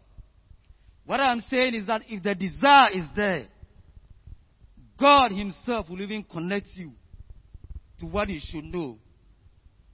What 1.05 1.21
I'm 1.21 1.41
saying 1.41 1.75
is 1.75 1.87
that 1.87 2.03
if 2.09 2.23
the 2.23 2.35
desire 2.35 2.91
is 2.93 3.05
there, 3.15 3.47
God 4.99 5.33
Himself 5.33 5.89
will 5.89 6.01
even 6.01 6.25
connect 6.25 6.69
you 6.75 6.93
to 8.01 8.07
what 8.07 8.29
you 8.29 8.41
should 8.43 8.65
know 8.65 8.99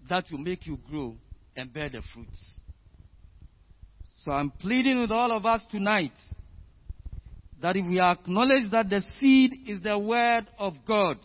that 0.09 0.25
will 0.31 0.39
make 0.39 0.67
you 0.67 0.79
grow 0.89 1.17
and 1.57 1.73
bear 1.73 1.89
the 1.89 2.03
fruits. 2.13 2.59
So 4.23 4.33
I'm 4.33 4.51
pleading 4.51 5.01
with 5.01 5.11
all 5.11 5.33
of 5.33 5.47
us 5.47 5.63
tonight 5.71 6.13
that 7.63 7.77
if 7.77 7.87
we 7.87 8.01
acknowledge 8.01 8.71
that 8.71 8.91
the 8.91 9.03
seed 9.19 9.53
is 9.67 9.83
the 9.83 9.99
word 9.99 10.47
of 10.59 10.75
God, 10.87 11.19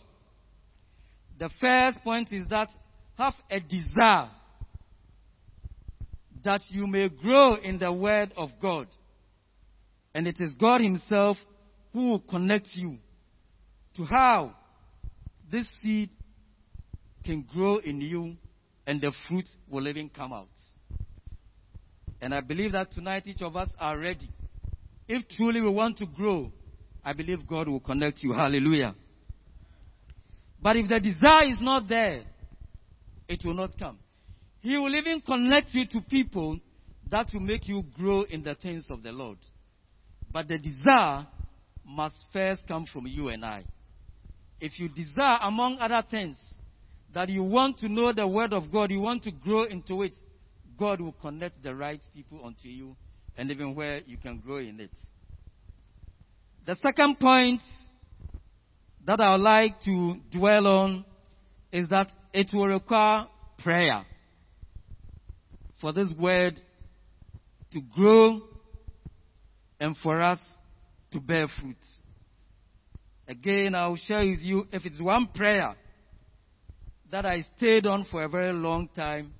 the 1.38 1.50
first 1.60 1.98
point 2.02 2.32
is 2.32 2.46
that 2.48 2.68
have 3.18 3.34
a 3.50 3.60
desire 3.60 4.30
that 6.44 6.62
you 6.68 6.86
may 6.86 7.08
grow 7.08 7.54
in 7.56 7.78
the 7.78 7.92
word 7.92 8.32
of 8.36 8.50
God. 8.60 8.86
And 10.14 10.26
it 10.26 10.36
is 10.40 10.54
God 10.54 10.80
Himself 10.80 11.36
who 11.92 12.10
will 12.10 12.20
connect 12.20 12.68
you 12.74 12.98
to 13.96 14.04
how 14.04 14.54
this 15.50 15.68
seed 15.82 16.10
can 17.24 17.42
grow 17.52 17.78
in 17.78 18.00
you 18.00 18.36
and 18.86 19.00
the 19.00 19.12
fruit 19.26 19.46
will 19.68 19.88
even 19.88 20.08
come 20.08 20.32
out. 20.32 20.48
And 22.20 22.34
I 22.34 22.40
believe 22.40 22.72
that 22.72 22.92
tonight 22.92 23.24
each 23.26 23.42
of 23.42 23.56
us 23.56 23.68
are 23.78 23.98
ready. 23.98 24.28
If 25.08 25.28
truly 25.36 25.60
we 25.60 25.68
want 25.68 25.98
to 25.98 26.06
grow, 26.06 26.50
I 27.04 27.12
believe 27.12 27.46
God 27.48 27.68
will 27.68 27.80
connect 27.80 28.22
you. 28.22 28.32
Hallelujah. 28.32 28.94
But 30.60 30.76
if 30.76 30.88
the 30.88 30.98
desire 30.98 31.50
is 31.50 31.58
not 31.60 31.88
there, 31.88 32.22
it 33.28 33.40
will 33.44 33.54
not 33.54 33.78
come. 33.78 33.98
He 34.60 34.76
will 34.76 34.94
even 34.94 35.20
connect 35.20 35.74
you 35.74 35.86
to 35.88 36.00
people 36.00 36.58
that 37.10 37.28
will 37.32 37.40
make 37.40 37.68
you 37.68 37.84
grow 37.96 38.22
in 38.22 38.42
the 38.42 38.54
things 38.54 38.84
of 38.90 39.02
the 39.02 39.12
Lord. 39.12 39.38
But 40.32 40.48
the 40.48 40.58
desire 40.58 41.26
must 41.84 42.16
first 42.32 42.66
come 42.66 42.86
from 42.92 43.06
you 43.06 43.28
and 43.28 43.44
I. 43.44 43.64
If 44.60 44.78
you 44.78 44.88
desire, 44.88 45.38
among 45.42 45.78
other 45.78 46.02
things, 46.10 46.38
that 47.14 47.28
you 47.28 47.42
want 47.42 47.78
to 47.78 47.88
know 47.88 48.12
the 48.12 48.26
Word 48.26 48.52
of 48.52 48.70
God, 48.72 48.90
you 48.90 49.00
want 49.00 49.22
to 49.24 49.30
grow 49.30 49.64
into 49.64 50.02
it, 50.02 50.12
God 50.78 51.00
will 51.00 51.14
connect 51.20 51.62
the 51.62 51.74
right 51.74 52.00
people 52.14 52.44
unto 52.44 52.68
you 52.68 52.96
and 53.36 53.50
even 53.50 53.74
where 53.74 54.00
you 54.06 54.16
can 54.16 54.38
grow 54.38 54.58
in 54.58 54.80
it. 54.80 54.90
The 56.66 56.74
second 56.76 57.18
point 57.20 57.60
that 59.06 59.20
I 59.20 59.32
would 59.32 59.42
like 59.42 59.80
to 59.82 60.16
dwell 60.32 60.66
on 60.66 61.04
is 61.72 61.88
that 61.90 62.10
it 62.32 62.48
will 62.52 62.66
require 62.66 63.26
prayer 63.58 64.04
for 65.80 65.92
this 65.92 66.12
word 66.18 66.60
to 67.72 67.80
grow 67.94 68.40
and 69.78 69.96
for 69.98 70.20
us 70.20 70.38
to 71.12 71.20
bear 71.20 71.46
fruit. 71.60 71.76
Again, 73.28 73.74
I'll 73.74 73.96
share 73.96 74.20
with 74.20 74.40
you 74.40 74.66
if 74.72 74.86
it's 74.86 75.00
one 75.00 75.28
prayer 75.34 75.74
that 77.10 77.26
I 77.26 77.44
stayed 77.56 77.86
on 77.86 78.04
for 78.10 78.22
a 78.22 78.28
very 78.28 78.52
long 78.52 78.88
time 78.94 79.32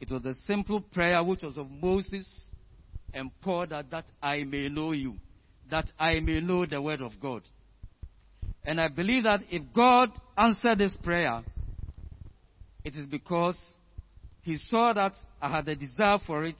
it 0.00 0.10
was 0.10 0.24
a 0.24 0.34
simple 0.46 0.80
prayer 0.80 1.22
which 1.24 1.42
was 1.42 1.56
of 1.56 1.70
Moses 1.70 2.26
and 3.12 3.30
Paul 3.42 3.66
that 3.68 3.90
that 3.90 4.04
I 4.22 4.44
may 4.44 4.68
know 4.68 4.92
you, 4.92 5.16
that 5.70 5.86
I 5.98 6.20
may 6.20 6.40
know 6.40 6.66
the 6.66 6.80
word 6.80 7.00
of 7.00 7.12
God. 7.20 7.42
And 8.64 8.80
I 8.80 8.88
believe 8.88 9.24
that 9.24 9.40
if 9.50 9.62
God 9.74 10.10
answered 10.36 10.78
this 10.78 10.96
prayer, 11.02 11.42
it 12.84 12.94
is 12.94 13.06
because 13.06 13.56
He 14.42 14.58
saw 14.70 14.92
that 14.92 15.14
I 15.40 15.50
had 15.50 15.68
a 15.68 15.74
desire 15.74 16.18
for 16.24 16.44
it, 16.44 16.56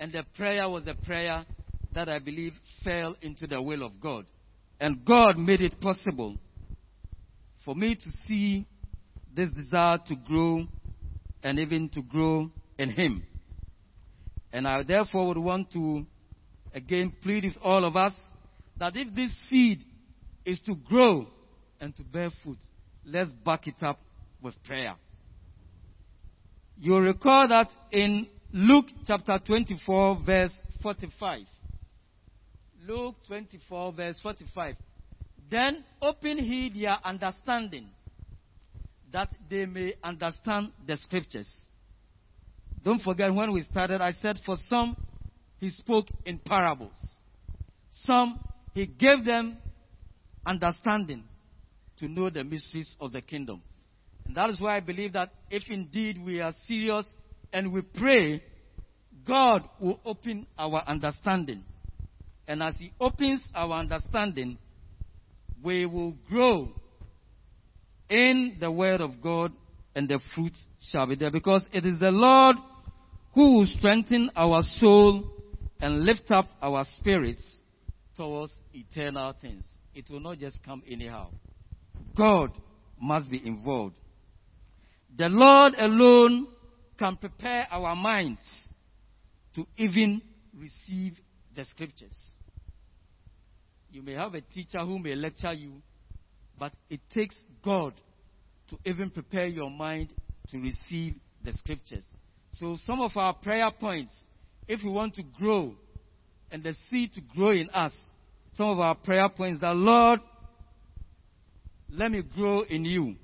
and 0.00 0.12
the 0.12 0.24
prayer 0.36 0.68
was 0.68 0.86
a 0.86 0.94
prayer 0.94 1.44
that 1.94 2.08
I 2.08 2.18
believe 2.18 2.54
fell 2.82 3.14
into 3.22 3.46
the 3.46 3.62
will 3.62 3.84
of 3.84 4.00
God. 4.00 4.26
And 4.80 5.04
God 5.04 5.38
made 5.38 5.60
it 5.60 5.80
possible 5.80 6.36
for 7.64 7.74
me 7.74 7.94
to 7.94 8.10
see 8.26 8.66
this 9.34 9.50
desire 9.50 9.98
to 10.08 10.16
grow 10.16 10.66
and 11.42 11.58
even 11.58 11.88
to 11.90 12.02
grow 12.02 12.50
in 12.78 12.90
Him. 12.90 13.22
And 14.52 14.68
I 14.68 14.82
therefore 14.82 15.28
would 15.28 15.38
want 15.38 15.72
to 15.72 16.06
again 16.72 17.12
plead 17.22 17.44
with 17.44 17.56
all 17.62 17.84
of 17.84 17.96
us 17.96 18.12
that 18.78 18.96
if 18.96 19.14
this 19.14 19.34
seed 19.48 19.80
is 20.44 20.60
to 20.66 20.74
grow 20.74 21.26
and 21.80 21.96
to 21.96 22.02
bear 22.02 22.30
fruit, 22.42 22.58
let's 23.04 23.32
back 23.32 23.66
it 23.66 23.82
up 23.82 24.00
with 24.42 24.54
prayer. 24.64 24.94
You'll 26.76 27.00
recall 27.00 27.48
that 27.48 27.70
in 27.92 28.26
Luke 28.52 28.86
chapter 29.06 29.38
24, 29.44 30.20
verse 30.24 30.52
45. 30.82 31.40
Luke 32.86 33.16
24, 33.28 33.92
verse 33.92 34.18
45. 34.22 34.76
Then 35.50 35.84
open 36.02 36.38
he 36.38 36.70
their 36.70 36.96
understanding, 37.04 37.88
that 39.12 39.28
they 39.48 39.66
may 39.66 39.94
understand 40.02 40.72
the 40.86 40.96
scriptures. 40.98 41.48
Don't 42.84 43.00
forget 43.00 43.32
when 43.32 43.52
we 43.52 43.62
started, 43.62 44.00
I 44.00 44.12
said 44.12 44.38
for 44.44 44.56
some, 44.68 44.96
he 45.58 45.70
spoke 45.70 46.06
in 46.26 46.38
parables. 46.38 46.96
Some, 48.02 48.40
he 48.74 48.86
gave 48.86 49.24
them 49.24 49.56
understanding 50.44 51.24
to 51.98 52.08
know 52.08 52.28
the 52.28 52.44
mysteries 52.44 52.94
of 53.00 53.12
the 53.12 53.22
kingdom. 53.22 53.62
And 54.26 54.36
that 54.36 54.50
is 54.50 54.60
why 54.60 54.76
I 54.76 54.80
believe 54.80 55.14
that 55.14 55.30
if 55.50 55.62
indeed 55.70 56.22
we 56.22 56.40
are 56.40 56.52
serious 56.66 57.06
and 57.52 57.72
we 57.72 57.82
pray, 57.82 58.42
God 59.26 59.62
will 59.80 60.00
open 60.04 60.46
our 60.58 60.82
understanding. 60.86 61.64
And 62.46 62.62
as 62.62 62.74
He 62.78 62.92
opens 63.00 63.40
our 63.54 63.78
understanding, 63.78 64.58
we 65.62 65.86
will 65.86 66.14
grow 66.28 66.68
in 68.08 68.56
the 68.60 68.70
Word 68.70 69.00
of 69.00 69.22
God 69.22 69.52
and 69.94 70.08
the 70.08 70.20
fruit 70.34 70.56
shall 70.90 71.06
be 71.06 71.14
there. 71.14 71.30
Because 71.30 71.62
it 71.72 71.86
is 71.86 71.98
the 71.98 72.10
Lord 72.10 72.56
who 73.34 73.58
will 73.58 73.66
strengthen 73.66 74.30
our 74.36 74.62
soul 74.62 75.30
and 75.80 76.04
lift 76.04 76.30
up 76.30 76.46
our 76.60 76.86
spirits 76.98 77.56
towards 78.16 78.52
eternal 78.72 79.34
things. 79.40 79.64
It 79.94 80.10
will 80.10 80.20
not 80.20 80.38
just 80.38 80.62
come 80.62 80.82
anyhow. 80.88 81.30
God 82.16 82.52
must 83.00 83.30
be 83.30 83.44
involved. 83.44 83.96
The 85.16 85.28
Lord 85.28 85.74
alone 85.78 86.48
can 86.98 87.16
prepare 87.16 87.66
our 87.70 87.94
minds 87.94 88.40
to 89.54 89.66
even 89.76 90.20
receive 90.56 91.14
the 91.54 91.64
scriptures. 91.64 92.16
You 93.94 94.02
may 94.02 94.14
have 94.14 94.34
a 94.34 94.40
teacher 94.40 94.80
who 94.80 94.98
may 94.98 95.14
lecture 95.14 95.52
you, 95.52 95.74
but 96.58 96.72
it 96.90 96.98
takes 97.14 97.36
God 97.64 97.94
to 98.68 98.90
even 98.90 99.08
prepare 99.08 99.46
your 99.46 99.70
mind 99.70 100.12
to 100.48 100.58
receive 100.58 101.14
the 101.44 101.52
scriptures. 101.52 102.02
So, 102.58 102.76
some 102.86 103.00
of 103.00 103.12
our 103.14 103.34
prayer 103.34 103.70
points, 103.78 104.12
if 104.66 104.80
we 104.82 104.90
want 104.90 105.14
to 105.14 105.22
grow 105.38 105.76
and 106.50 106.64
the 106.64 106.74
seed 106.90 107.12
to 107.12 107.20
grow 107.20 107.50
in 107.50 107.70
us, 107.70 107.92
some 108.56 108.66
of 108.66 108.80
our 108.80 108.96
prayer 108.96 109.28
points 109.28 109.60
that, 109.60 109.76
Lord, 109.76 110.18
let 111.88 112.10
me 112.10 112.24
grow 112.34 112.62
in 112.62 112.84
you. 112.84 113.14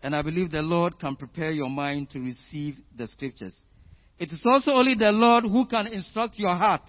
And 0.00 0.14
I 0.14 0.22
believe 0.22 0.52
the 0.52 0.62
Lord 0.62 0.96
can 1.00 1.16
prepare 1.16 1.50
your 1.50 1.70
mind 1.70 2.10
to 2.10 2.20
receive 2.20 2.76
the 2.96 3.08
scriptures. 3.08 3.58
It 4.20 4.30
is 4.30 4.42
also 4.44 4.70
only 4.70 4.94
the 4.94 5.10
Lord 5.10 5.42
who 5.42 5.66
can 5.66 5.88
instruct 5.88 6.38
your 6.38 6.54
heart 6.54 6.82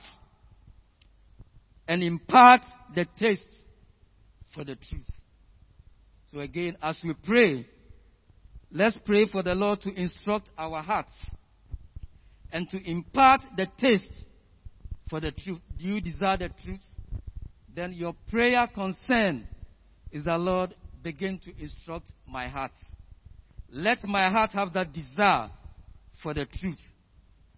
and 1.87 2.03
impart 2.03 2.61
the 2.93 3.05
taste 3.17 3.43
for 4.53 4.63
the 4.63 4.75
truth. 4.75 5.07
So 6.31 6.39
again, 6.39 6.77
as 6.81 6.97
we 7.03 7.13
pray, 7.25 7.67
let's 8.71 8.97
pray 9.05 9.27
for 9.27 9.43
the 9.43 9.53
Lord 9.55 9.81
to 9.81 9.93
instruct 9.93 10.49
our 10.57 10.81
hearts 10.81 11.11
and 12.51 12.69
to 12.69 12.89
impart 12.89 13.41
the 13.57 13.67
taste 13.79 14.25
for 15.09 15.19
the 15.19 15.31
truth. 15.31 15.59
Do 15.77 15.85
you 15.85 16.01
desire 16.01 16.37
the 16.37 16.49
truth? 16.63 16.81
Then 17.75 17.93
your 17.93 18.15
prayer 18.31 18.67
concern 18.73 19.47
is 20.11 20.23
that 20.25 20.39
Lord 20.39 20.73
begin 21.03 21.39
to 21.39 21.51
instruct 21.61 22.05
my 22.27 22.47
heart. 22.47 22.71
Let 23.69 24.03
my 24.05 24.29
heart 24.31 24.51
have 24.51 24.73
that 24.73 24.93
desire 24.93 25.49
for 26.23 26.33
the 26.33 26.45
truth. 26.45 26.79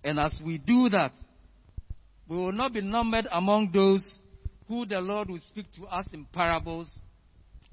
And 0.04 0.20
as 0.20 0.34
we 0.44 0.58
do 0.58 0.90
that, 0.90 1.14
we 2.28 2.38
will 2.38 2.52
not 2.52 2.74
be 2.74 2.82
numbered 2.82 3.28
among 3.32 3.72
those 3.72 4.04
who 4.68 4.86
the 4.86 5.00
Lord 5.00 5.30
will 5.30 5.40
speak 5.40 5.66
to 5.78 5.86
us 5.86 6.08
in 6.12 6.26
parables. 6.34 6.90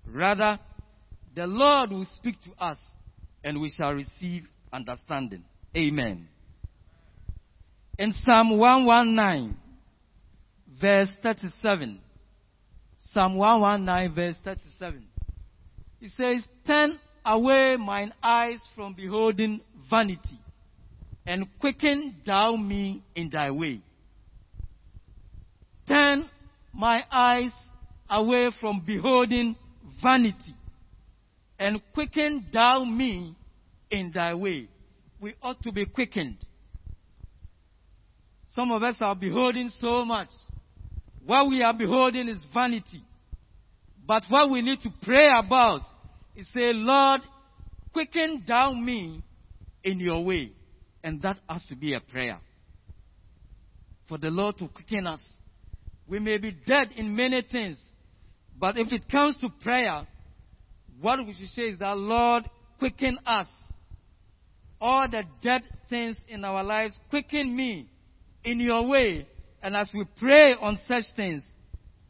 Rather, 0.06 0.58
the 1.34 1.46
Lord 1.46 1.90
will 1.90 2.06
speak 2.16 2.36
to 2.42 2.64
us 2.64 2.78
and 3.42 3.60
we 3.60 3.70
shall 3.70 3.92
receive 3.92 4.44
understanding. 4.72 5.44
Amen. 5.76 6.28
In 7.98 8.14
Psalm 8.24 8.56
119, 8.58 9.56
verse 10.80 11.08
37, 11.22 12.00
Psalm 13.12 13.36
119, 13.36 14.14
verse 14.14 14.36
37, 14.44 15.04
it 16.00 16.12
says, 16.16 16.44
Turn 16.66 16.98
away 17.24 17.76
mine 17.76 18.12
eyes 18.22 18.58
from 18.74 18.94
beholding 18.94 19.60
vanity, 19.90 20.38
and 21.26 21.46
quicken 21.60 22.16
thou 22.26 22.56
me 22.56 23.02
in 23.14 23.30
thy 23.30 23.50
way. 23.50 23.80
My 26.74 27.04
eyes 27.10 27.52
away 28.10 28.50
from 28.60 28.82
beholding 28.84 29.56
vanity, 30.02 30.54
and 31.58 31.80
quicken 31.92 32.46
thou 32.52 32.84
me 32.84 33.37
in 33.90 34.10
thy 34.12 34.34
way. 34.34 34.68
We 35.20 35.34
ought 35.42 35.62
to 35.62 35.72
be 35.72 35.87
quickened. 35.87 36.38
Some 38.54 38.70
of 38.70 38.82
us 38.82 38.96
are 39.00 39.16
beholding 39.16 39.70
so 39.80 40.04
much. 40.04 40.28
What 41.24 41.48
we 41.48 41.62
are 41.62 41.74
beholding 41.74 42.28
is 42.28 42.44
vanity. 42.52 43.02
But 44.06 44.24
what 44.28 44.50
we 44.50 44.60
need 44.60 44.80
to 44.82 44.90
pray 45.02 45.30
about 45.37 45.80
is 46.37 46.46
say, 46.52 46.72
Lord, 46.72 47.22
quicken 47.92 48.44
down 48.46 48.84
me 48.84 49.22
in 49.82 49.98
your 49.98 50.24
way. 50.24 50.52
And 51.02 51.22
that 51.22 51.38
has 51.48 51.64
to 51.66 51.76
be 51.76 51.94
a 51.94 52.00
prayer. 52.00 52.38
For 54.08 54.18
the 54.18 54.30
Lord 54.30 54.58
to 54.58 54.68
quicken 54.68 55.06
us. 55.06 55.20
We 56.08 56.18
may 56.18 56.38
be 56.38 56.56
dead 56.66 56.88
in 56.96 57.16
many 57.16 57.42
things, 57.42 57.78
but 58.58 58.76
if 58.78 58.92
it 58.92 59.08
comes 59.10 59.36
to 59.38 59.48
prayer, 59.62 60.06
what 61.00 61.18
we 61.26 61.34
should 61.34 61.48
say 61.48 61.62
is 61.62 61.78
that, 61.78 61.96
Lord, 61.96 62.44
quicken 62.78 63.18
us. 63.24 63.48
All 64.80 65.08
the 65.08 65.24
dead 65.42 65.62
things 65.88 66.16
in 66.28 66.44
our 66.44 66.62
lives, 66.62 66.94
quicken 67.08 67.54
me 67.56 67.88
in 68.44 68.60
your 68.60 68.86
way. 68.86 69.26
And 69.62 69.74
as 69.74 69.88
we 69.94 70.04
pray 70.18 70.54
on 70.60 70.78
such 70.86 71.04
things, 71.16 71.42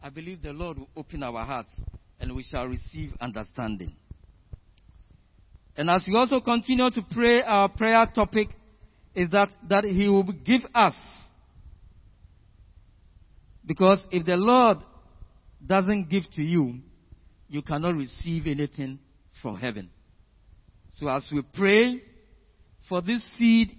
I 0.02 0.11
believe 0.11 0.42
the 0.42 0.52
Lord 0.52 0.78
will 0.78 0.88
open 0.96 1.22
our 1.22 1.44
hearts 1.44 1.70
and 2.18 2.35
we 2.35 2.42
shall 2.42 2.66
receive 2.66 3.12
understanding. 3.20 3.94
And 5.76 5.88
as 5.88 6.04
we 6.07 6.16
also 6.16 6.40
continue 6.40 6.90
to 6.90 7.02
pray, 7.11 7.42
our 7.42 7.68
prayer 7.68 8.07
topic 8.14 8.48
is 9.14 9.30
that, 9.30 9.48
that 9.68 9.85
He 9.85 10.09
will 10.09 10.24
give 10.24 10.62
us. 10.74 10.94
Because 13.66 13.98
if 14.11 14.27
the 14.27 14.37
Lord 14.37 14.79
doesn't 15.64 16.11
give 16.11 16.24
to 16.35 16.42
you, 16.42 16.81
you 17.48 17.62
cannot 17.62 17.94
receive 17.94 18.46
anything 18.46 18.98
from 19.40 19.57
heaven. 19.57 19.90
So 20.98 21.09
as 21.09 21.27
we 21.33 21.42
pray 21.42 22.03
for 22.88 23.00
this 23.00 23.22
seed 23.37 23.70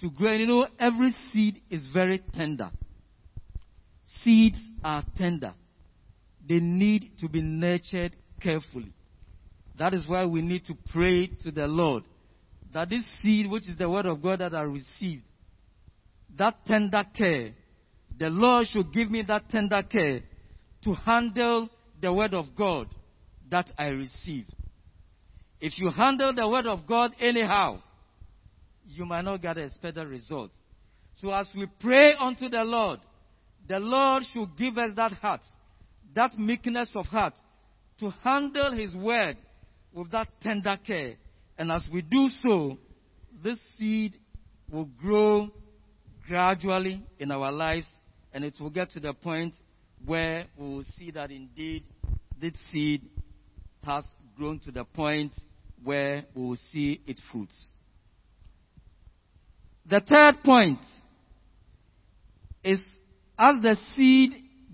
to 0.00 0.10
grow, 0.10 0.32
you 0.32 0.46
know, 0.46 0.66
every 0.78 1.10
seed 1.32 1.60
is 1.70 1.88
very 1.92 2.22
tender. 2.34 2.70
Seeds 4.22 4.60
are 4.84 5.04
tender. 5.16 5.54
They 6.48 6.60
need 6.60 7.12
to 7.20 7.28
be 7.28 7.42
nurtured 7.42 8.14
carefully. 8.40 8.92
That 9.78 9.94
is 9.94 10.08
why 10.08 10.24
we 10.26 10.42
need 10.42 10.64
to 10.66 10.74
pray 10.92 11.26
to 11.42 11.50
the 11.50 11.66
Lord 11.66 12.04
that 12.76 12.90
this 12.90 13.06
seed, 13.22 13.50
which 13.50 13.68
is 13.68 13.78
the 13.78 13.88
word 13.88 14.04
of 14.04 14.22
God 14.22 14.40
that 14.40 14.54
I 14.54 14.62
received, 14.62 15.22
that 16.36 16.56
tender 16.66 17.04
care, 17.16 17.52
the 18.18 18.30
Lord 18.30 18.66
should 18.68 18.92
give 18.92 19.10
me 19.10 19.22
that 19.28 19.48
tender 19.50 19.82
care 19.82 20.20
to 20.84 20.94
handle 20.94 21.68
the 22.00 22.12
word 22.12 22.34
of 22.34 22.46
God 22.56 22.88
that 23.50 23.70
I 23.78 23.88
receive. 23.88 24.46
If 25.60 25.78
you 25.78 25.90
handle 25.90 26.34
the 26.34 26.48
word 26.48 26.66
of 26.66 26.86
God 26.86 27.12
anyhow, 27.18 27.80
you 28.86 29.04
might 29.04 29.24
not 29.24 29.42
get 29.42 29.58
a 29.58 29.64
expected 29.64 30.06
result. 30.08 30.50
So 31.16 31.32
as 31.32 31.48
we 31.54 31.66
pray 31.80 32.14
unto 32.18 32.48
the 32.48 32.62
Lord, 32.62 33.00
the 33.66 33.78
Lord 33.78 34.22
should 34.32 34.56
give 34.56 34.78
us 34.78 34.90
that 34.96 35.12
heart, 35.12 35.40
that 36.14 36.38
meekness 36.38 36.90
of 36.94 37.06
heart, 37.06 37.34
to 38.00 38.10
handle 38.22 38.72
His 38.72 38.94
word 38.94 39.36
with 39.92 40.10
that 40.12 40.28
tender 40.42 40.78
care. 40.86 41.14
And 41.58 41.72
as 41.72 41.82
we 41.92 42.02
do 42.02 42.28
so, 42.42 42.76
this 43.42 43.58
seed 43.76 44.16
will 44.70 44.88
grow 45.00 45.48
gradually 46.28 47.02
in 47.18 47.30
our 47.30 47.50
lives, 47.50 47.88
and 48.32 48.44
it 48.44 48.54
will 48.60 48.70
get 48.70 48.90
to 48.92 49.00
the 49.00 49.14
point 49.14 49.54
where 50.04 50.46
we 50.58 50.66
will 50.66 50.84
see 50.98 51.10
that 51.10 51.30
indeed 51.30 51.84
this 52.40 52.52
seed 52.70 53.02
has 53.82 54.04
grown 54.36 54.58
to 54.60 54.70
the 54.70 54.84
point 54.84 55.32
where 55.82 56.24
we 56.34 56.42
will 56.42 56.58
see 56.72 57.00
its 57.06 57.20
fruits. 57.32 57.72
The 59.88 60.00
third 60.00 60.42
point 60.44 60.80
is 62.64 62.80
as 63.38 63.62
the 63.62 63.76
seed 63.94 64.32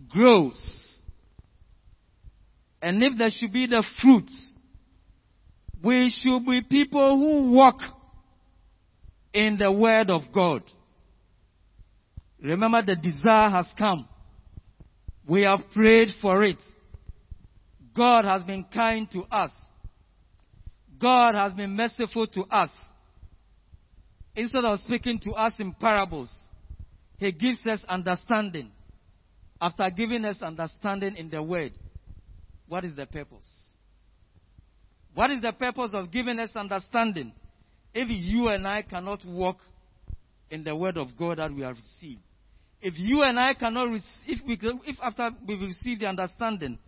grows, 0.09 1.03
and 2.81 3.03
if 3.03 3.19
there 3.19 3.31
should 3.31 3.53
be 3.53 3.67
the 3.67 3.85
fruits, 4.01 4.53
we 5.83 6.11
should 6.11 6.45
be 6.47 6.63
people 6.63 7.19
who 7.19 7.53
walk 7.55 7.81
in 9.33 9.59
the 9.59 9.71
Word 9.71 10.11
of 10.11 10.23
God. 10.33 10.63
Remember, 12.43 12.83
the 12.83 12.97
desire 12.97 13.49
has 13.51 13.67
come. 13.79 14.09
We 15.29 15.43
have 15.43 15.61
prayed 15.73 16.09
for 16.21 16.43
it. 16.43 16.59
God 17.95 18.25
has 18.25 18.43
been 18.43 18.65
kind 18.65 19.09
to 19.13 19.23
us. 19.31 19.53
God 21.01 21.37
has 21.37 21.53
been 21.53 21.71
merciful 21.71 22.27
to 22.27 22.43
us. 22.45 22.71
Instead 24.35 24.65
of 24.65 24.81
speaking 24.81 25.21
to 25.21 25.33
us 25.33 25.53
in 25.59 25.73
parables, 25.73 26.31
He 27.19 27.31
gives 27.31 27.65
us 27.67 27.85
understanding. 27.89 28.73
After 29.61 29.89
giving 29.97 30.25
us 30.25 30.43
understanding 30.43 31.17
in 31.17 31.31
the 31.31 31.43
Word, 31.43 31.73
what 32.67 32.85
is 32.85 32.97
the 32.97 33.07
purpose? 33.07 33.49
What 35.15 35.31
is 35.31 35.43
the 35.43 35.53
purpose 35.53 35.91
of 35.93 36.11
giving 36.11 36.41
us 36.41 36.51
understanding 36.57 37.33
if 37.95 38.09
you 38.09 38.49
and 38.49 38.67
I 38.67 38.83
cannot 38.83 39.25
walk 39.25 39.59
in 40.51 40.65
the 40.65 40.75
Word 40.75 40.97
of 40.97 41.09
God 41.17 41.39
that 41.39 41.53
we 41.53 41.63
have 41.63 41.77
received? 41.77 42.23
If 42.83 42.95
you 42.99 43.23
and 43.23 43.39
I 43.39 43.55
cannot 43.55 43.91
receive, 43.91 44.09
if, 44.27 44.41
we, 44.45 44.59
if 44.87 44.97
after 45.01 45.31
we've 45.47 45.61
received 45.61 46.01
the 46.01 46.09
understanding, 46.09 46.79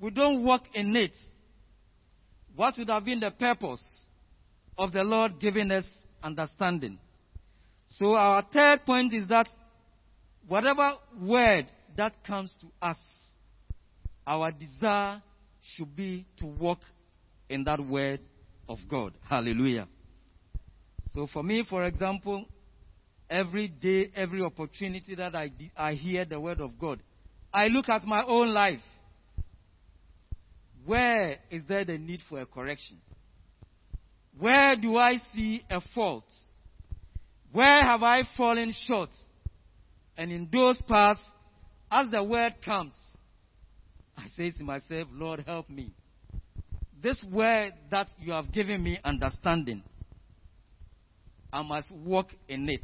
we 0.00 0.10
don't 0.10 0.44
walk 0.44 0.62
in 0.74 0.94
it, 0.94 1.10
what 2.54 2.74
would 2.78 2.88
have 2.88 3.04
been 3.04 3.18
the 3.18 3.32
purpose 3.32 3.82
of 4.78 4.92
the 4.92 5.02
Lord 5.02 5.40
giving 5.40 5.72
us 5.72 5.84
understanding? 6.22 6.98
So 7.96 8.14
our 8.14 8.42
third 8.52 8.86
point 8.86 9.12
is 9.12 9.26
that 9.28 9.48
whatever 10.46 10.92
word 11.20 11.66
that 11.96 12.24
comes 12.24 12.54
to 12.60 12.68
us, 12.80 12.96
our 14.26 14.52
desire 14.52 15.20
should 15.74 15.96
be 15.96 16.26
to 16.38 16.46
walk 16.46 16.78
in 17.48 17.64
that 17.64 17.80
word 17.84 18.20
of 18.68 18.78
God. 18.88 19.14
Hallelujah. 19.28 19.88
So 21.12 21.26
for 21.26 21.42
me, 21.42 21.64
for 21.68 21.84
example, 21.84 22.46
every 23.30 23.68
day, 23.68 24.10
every 24.16 24.42
opportunity 24.42 25.14
that 25.14 25.34
I, 25.34 25.52
I 25.76 25.94
hear 25.94 26.24
the 26.24 26.40
word 26.40 26.60
of 26.60 26.78
God, 26.78 27.00
I 27.54 27.68
look 27.68 27.88
at 27.88 28.04
my 28.04 28.24
own 28.24 28.48
life. 28.48 28.80
Where 30.84 31.38
is 31.50 31.62
there 31.68 31.84
the 31.84 31.98
need 31.98 32.20
for 32.28 32.40
a 32.40 32.46
correction? 32.46 32.98
Where 34.38 34.74
do 34.76 34.96
I 34.96 35.18
see 35.32 35.62
a 35.70 35.80
fault? 35.94 36.24
Where 37.52 37.82
have 37.82 38.02
I 38.02 38.22
fallen 38.36 38.74
short? 38.86 39.10
And 40.16 40.32
in 40.32 40.48
those 40.52 40.80
parts, 40.82 41.20
as 41.90 42.10
the 42.10 42.22
word 42.22 42.56
comes, 42.64 42.92
I 44.16 44.26
say 44.36 44.50
to 44.50 44.64
myself, 44.64 45.08
Lord, 45.12 45.44
help 45.46 45.68
me. 45.68 45.92
This 47.02 47.22
word 47.32 47.72
that 47.90 48.08
you 48.18 48.32
have 48.32 48.52
given 48.52 48.82
me 48.82 48.98
understanding, 49.04 49.82
I 51.52 51.62
must 51.62 51.90
walk 51.90 52.28
in 52.48 52.68
it 52.68 52.82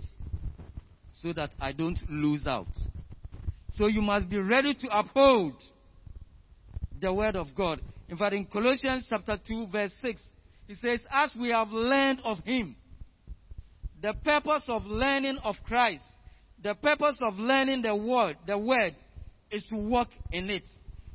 so 1.23 1.33
that 1.33 1.51
I 1.61 1.73
don't 1.73 1.99
lose 2.09 2.47
out. 2.47 2.67
So 3.77 3.87
you 3.87 4.01
must 4.01 4.31
be 4.31 4.39
ready 4.39 4.75
to 4.75 4.89
uphold 4.99 5.55
the 7.01 7.13
word 7.13 7.37
of 7.37 7.49
God. 7.57 7.81
In 8.09 8.17
fact, 8.17 8.35
in 8.35 8.47
Colossians 8.47 9.07
chapter 9.09 9.39
2, 9.47 9.67
verse 9.71 9.93
6, 10.03 10.23
it 10.69 10.79
says, 10.79 11.01
As 11.11 11.31
we 11.39 11.51
have 11.51 11.69
learned 11.69 12.21
of 12.25 12.39
him, 12.39 12.77
the 14.01 14.15
purpose 14.25 14.63
of 14.69 14.85
learning 14.85 15.39
of 15.43 15.57
Christ, 15.67 16.03
the 16.63 16.75
purpose 16.75 17.19
of 17.23 17.35
learning 17.35 17.83
the 17.83 17.95
word, 17.95 18.37
the 18.47 18.59
word 18.59 18.95
is 19.51 19.65
to 19.71 19.77
walk 19.77 20.09
in 20.33 20.49
it. 20.51 20.65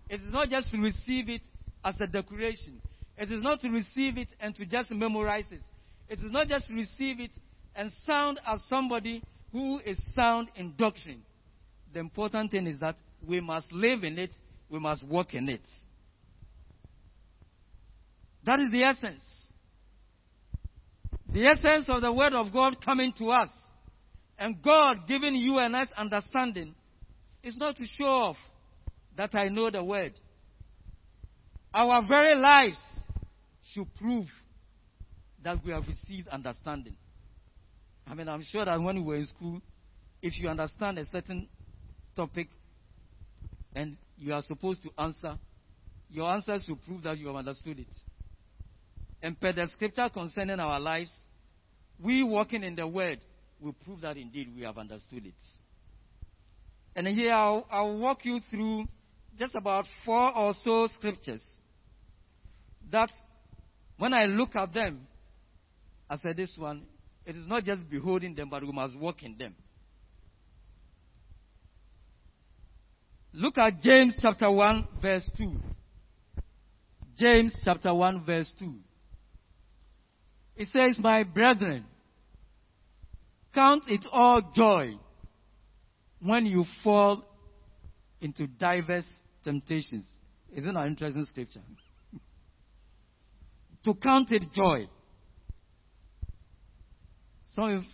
It 0.09 0.21
is 0.21 0.31
not 0.31 0.49
just 0.49 0.71
to 0.71 0.77
receive 0.77 1.29
it 1.29 1.41
as 1.83 1.95
a 1.99 2.07
decoration. 2.07 2.81
It 3.17 3.31
is 3.31 3.41
not 3.41 3.61
to 3.61 3.69
receive 3.69 4.17
it 4.17 4.29
and 4.39 4.55
to 4.55 4.65
just 4.65 4.91
memorize 4.91 5.45
it. 5.51 5.61
It 6.09 6.19
is 6.19 6.31
not 6.31 6.47
just 6.47 6.67
to 6.67 6.73
receive 6.73 7.19
it 7.19 7.31
and 7.75 7.91
sound 8.05 8.39
as 8.45 8.59
somebody 8.69 9.23
who 9.51 9.79
is 9.79 9.99
sound 10.15 10.49
in 10.55 10.73
doctrine. 10.77 11.23
The 11.93 11.99
important 11.99 12.51
thing 12.51 12.67
is 12.67 12.79
that 12.79 12.95
we 13.27 13.41
must 13.41 13.71
live 13.71 14.03
in 14.03 14.17
it, 14.17 14.31
we 14.69 14.79
must 14.79 15.03
walk 15.03 15.33
in 15.33 15.49
it. 15.49 15.61
That 18.45 18.59
is 18.59 18.71
the 18.71 18.83
essence. 18.83 19.21
The 21.33 21.47
essence 21.47 21.85
of 21.87 22.01
the 22.01 22.11
Word 22.11 22.33
of 22.33 22.51
God 22.51 22.83
coming 22.83 23.13
to 23.19 23.31
us 23.31 23.49
and 24.37 24.61
God 24.61 25.07
giving 25.07 25.35
you 25.35 25.59
and 25.59 25.75
us 25.75 25.87
understanding 25.95 26.73
is 27.43 27.55
not 27.57 27.77
to 27.77 27.83
show 27.97 28.05
off 28.05 28.37
that 29.17 29.35
I 29.35 29.49
know 29.49 29.69
the 29.69 29.83
Word. 29.83 30.13
Our 31.73 32.05
very 32.07 32.35
lives 32.35 32.79
should 33.73 33.93
prove 33.95 34.27
that 35.43 35.57
we 35.63 35.71
have 35.71 35.87
received 35.87 36.27
understanding. 36.27 36.95
I 38.12 38.13
mean, 38.13 38.28
I'm 38.28 38.43
sure 38.43 38.65
that 38.65 38.82
when 38.82 38.97
we 38.97 39.02
were 39.04 39.15
in 39.15 39.26
school, 39.26 39.62
if 40.21 40.38
you 40.38 40.50
understand 40.50 41.00
a 41.00 41.06
certain 41.06 41.47
topic 42.13 42.50
and 43.74 43.95
you 44.17 44.34
are 44.34 44.43
supposed 44.43 44.84
to 44.84 44.89
answer, 44.97 45.38
your 46.10 46.30
answers 46.30 46.65
will 46.67 46.76
prove 46.76 47.04
that 47.04 47.17
you 47.17 47.28
have 47.28 47.38
understood 47.38 47.80
it. 47.80 47.88
And 49.21 49.39
per 49.39 49.54
the 49.54 49.69
scripture 49.76 50.10
concerning 50.13 50.60
our 50.60 50.78
lives, 50.78 51.10
we 52.04 52.21
walking 52.21 52.63
in 52.63 52.76
the 52.76 52.86
word 52.86 53.19
will 53.62 53.76
prove 53.86 54.02
that 54.02 54.17
indeed 54.17 54.52
we 54.54 54.63
have 54.63 54.78
understood 54.78 55.26
it. 55.26 55.34
And 56.97 57.08
here 57.08 57.32
I'll, 57.32 57.65
I'll 57.71 57.97
walk 57.97 58.26
you 58.26 58.41
through 58.50 58.88
just 59.39 59.56
about 59.56 59.86
four 60.04 60.38
or 60.38 60.54
so 60.65 60.89
scriptures 60.97 61.41
that 62.91 63.10
when 63.97 64.13
I 64.13 64.26
look 64.26 64.54
at 64.58 64.74
them, 64.74 65.08
I 66.10 66.17
said 66.17 66.36
this 66.36 66.54
one, 66.58 66.84
it 67.25 67.36
is 67.36 67.47
not 67.47 67.63
just 67.63 67.89
beholding 67.89 68.36
them, 68.36 68.49
but 68.49 68.63
we 68.63 68.71
must 68.71 68.97
walk 68.97 69.23
in 69.23 69.38
them. 69.38 69.55
Look 73.34 73.57
at 73.57 73.81
James 73.81 74.17
chapter 74.21 74.51
1, 74.51 74.88
verse 75.01 75.29
2. 75.38 75.53
James 77.17 77.55
chapter 77.63 77.93
1, 77.93 78.25
verse 78.25 78.51
2. 78.60 78.73
It 80.57 80.67
says, 80.67 80.97
My 80.99 81.23
brethren, 81.23 81.86
count 83.53 83.84
it 83.88 84.05
all 84.12 84.41
joy 84.53 84.95
when 86.21 86.45
you 86.45 86.65
fall 86.84 87.23
into 88.19 88.47
diverse 88.47 89.07
temptations. 89.43 90.07
Isn't 90.53 90.73
that 90.73 90.88
interesting 90.88 91.25
scripture? 91.25 91.62
to 93.86 93.93
count 93.95 94.31
it 94.31 94.51
joy. 94.53 94.88
Some 97.55 97.85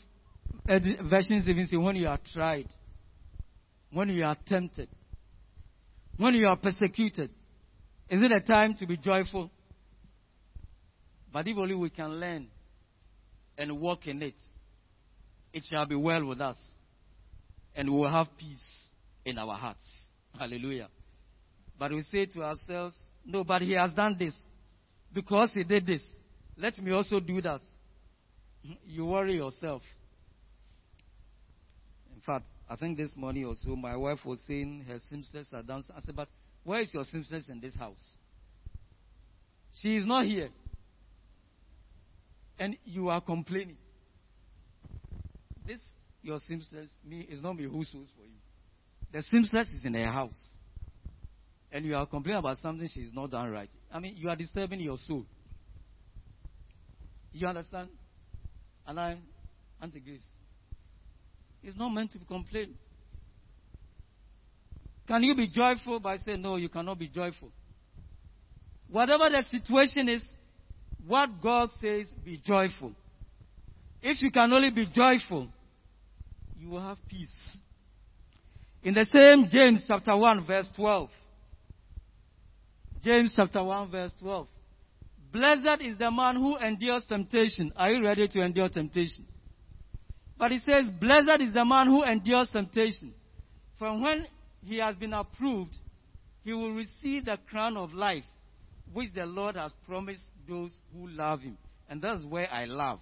versions 1.10 1.48
even 1.48 1.68
say 1.68 1.78
when 1.78 1.96
you 1.96 2.08
are 2.08 2.20
tried, 2.34 2.68
when 3.92 4.10
you 4.10 4.24
are 4.24 4.38
tempted, 4.48 4.90
when 6.18 6.36
you 6.36 6.48
are 6.48 6.58
persecuted. 6.58 7.32
Is 8.10 8.22
it 8.22 8.32
a 8.32 8.42
time 8.42 8.76
to 8.76 8.88
be 8.88 8.98
joyful? 8.98 9.52
But 11.34 11.48
if 11.48 11.58
only 11.58 11.76
we 11.76 11.90
can 11.90 12.20
learn 12.20 12.48
and 13.58 13.80
walk 13.80 14.08
in 14.08 14.22
it, 14.22 14.36
it 15.52 15.64
shall 15.70 15.86
be 15.86 15.96
well 15.96 16.26
with 16.26 16.40
us. 16.40 16.58
And 17.76 17.90
we 17.90 18.00
will 18.00 18.10
have 18.10 18.28
peace 18.38 18.64
in 19.26 19.38
our 19.38 19.56
hearts. 19.56 19.86
Hallelujah. 20.38 20.88
But 21.78 21.92
we 21.92 22.04
say 22.12 22.26
to 22.28 22.44
ourselves, 22.44 22.96
no, 23.26 23.44
but 23.44 23.62
he 23.62 23.74
has 23.74 23.92
done 23.92 24.16
this. 24.18 24.34
Because 25.14 25.52
he 25.54 25.64
did 25.64 25.86
this. 25.86 26.02
Let 26.56 26.78
me 26.80 26.92
also 26.92 27.20
do 27.20 27.42
that. 27.42 27.62
You 28.86 29.06
worry 29.06 29.36
yourself. 29.36 29.82
In 32.14 32.22
fact, 32.22 32.46
I 32.70 32.76
think 32.76 32.98
this 32.98 33.16
morning 33.16 33.46
or 33.46 33.56
so, 33.64 33.76
my 33.76 33.96
wife 33.96 34.20
was 34.26 34.40
saying 34.48 34.86
her 34.88 35.00
seamstress 35.10 35.48
are 35.54 35.64
downstairs. 35.64 36.00
I 36.02 36.06
said, 36.06 36.16
but 36.16 36.28
where 36.64 36.82
is 36.82 36.94
your 36.94 37.06
seamstress 37.06 37.48
in 37.50 37.62
this 37.62 37.76
house? 37.76 38.18
She 39.82 39.96
is 39.96 40.06
not 40.06 40.26
here. 40.26 40.50
And 42.60 42.78
you 42.84 43.10
are 43.10 43.22
complaining. 43.22 43.78
This 45.66 45.80
your 46.22 46.40
seamstress, 46.48 46.90
me, 47.06 47.26
it's 47.30 47.42
not 47.42 47.56
me 47.56 47.64
who 47.64 47.84
sews 47.86 48.10
for 48.16 48.24
you. 48.24 48.36
The 49.14 49.22
seamstress 49.22 49.70
is 49.70 49.86
in 49.86 49.94
her 49.94 50.12
house. 50.12 50.38
And 51.72 51.86
you 51.86 51.96
are 51.96 52.06
complaining 52.06 52.40
about 52.40 52.58
something 52.58 52.88
she's 52.92 53.14
not 53.14 53.32
done 53.32 53.52
right. 53.52 53.70
I 53.92 54.00
mean, 54.00 54.16
you 54.18 54.30
are 54.30 54.36
disturbing 54.36 54.80
your 54.80 54.98
soul. 55.08 55.26
You 57.32 57.48
understand? 57.48 57.90
And 58.88 59.00
I, 59.00 59.18
Auntie 59.82 60.00
Grace, 60.00 60.22
it's 61.62 61.78
not 61.78 61.90
meant 61.90 62.14
to 62.14 62.20
complain. 62.20 62.74
Can 65.08 65.24
you 65.24 65.36
be 65.36 65.48
joyful 65.48 66.00
by 66.00 66.18
saying, 66.18 66.42
no, 66.42 66.56
you 66.56 66.70
cannot 66.70 66.98
be 66.98 67.10
joyful? 67.10 67.52
Whatever 68.90 69.26
the 69.30 69.44
situation 69.52 70.08
is, 70.08 70.24
what 71.06 71.30
God 71.42 71.70
says, 71.82 72.08
be 72.24 72.42
joyful. 72.44 72.94
If 74.02 74.22
you 74.22 74.32
can 74.32 74.52
only 74.54 74.72
be 74.72 74.88
joyful, 74.94 75.50
you 76.58 76.70
will 76.70 76.82
have 76.82 76.98
peace. 77.10 77.30
In 78.84 78.94
the 78.94 79.06
same 79.14 79.48
James 79.52 79.84
chapter 79.88 80.16
1 80.16 80.46
verse 80.46 80.70
12. 80.76 81.10
James 83.04 83.34
chapter 83.36 83.64
1 83.64 83.92
verse 83.92 84.14
12. 84.20 84.48
Blessed 85.32 85.82
is 85.82 85.98
the 85.98 86.10
man 86.10 86.36
who 86.36 86.58
endures 86.58 87.04
temptation. 87.08 87.72
Are 87.76 87.92
you 87.92 88.04
ready 88.04 88.28
to 88.28 88.42
endure 88.42 88.70
temptation? 88.70 89.26
But 90.38 90.52
he 90.52 90.60
says, 90.60 90.90
Blessed 91.00 91.42
is 91.42 91.54
the 91.54 91.66
man 91.66 91.88
who 91.88 92.04
endures 92.04 92.50
temptation. 92.52 93.14
For 93.80 93.90
when 94.00 94.26
he 94.62 94.78
has 94.78 94.96
been 94.96 95.14
approved, 95.14 95.76
he 96.44 96.54
will 96.54 96.74
receive 96.74 97.26
the 97.26 97.38
crown 97.50 97.76
of 97.76 97.94
life, 97.94 98.24
which 98.94 99.14
the 99.14 99.26
Lord 99.26 99.56
has 99.56 99.74
promised 99.86 100.22
those 100.48 100.72
who 100.94 101.08
love 101.10 101.42
him. 101.42 101.58
And 101.90 102.02
that's 102.02 102.24
where 102.24 102.52
I 102.52 102.66
love. 102.66 103.00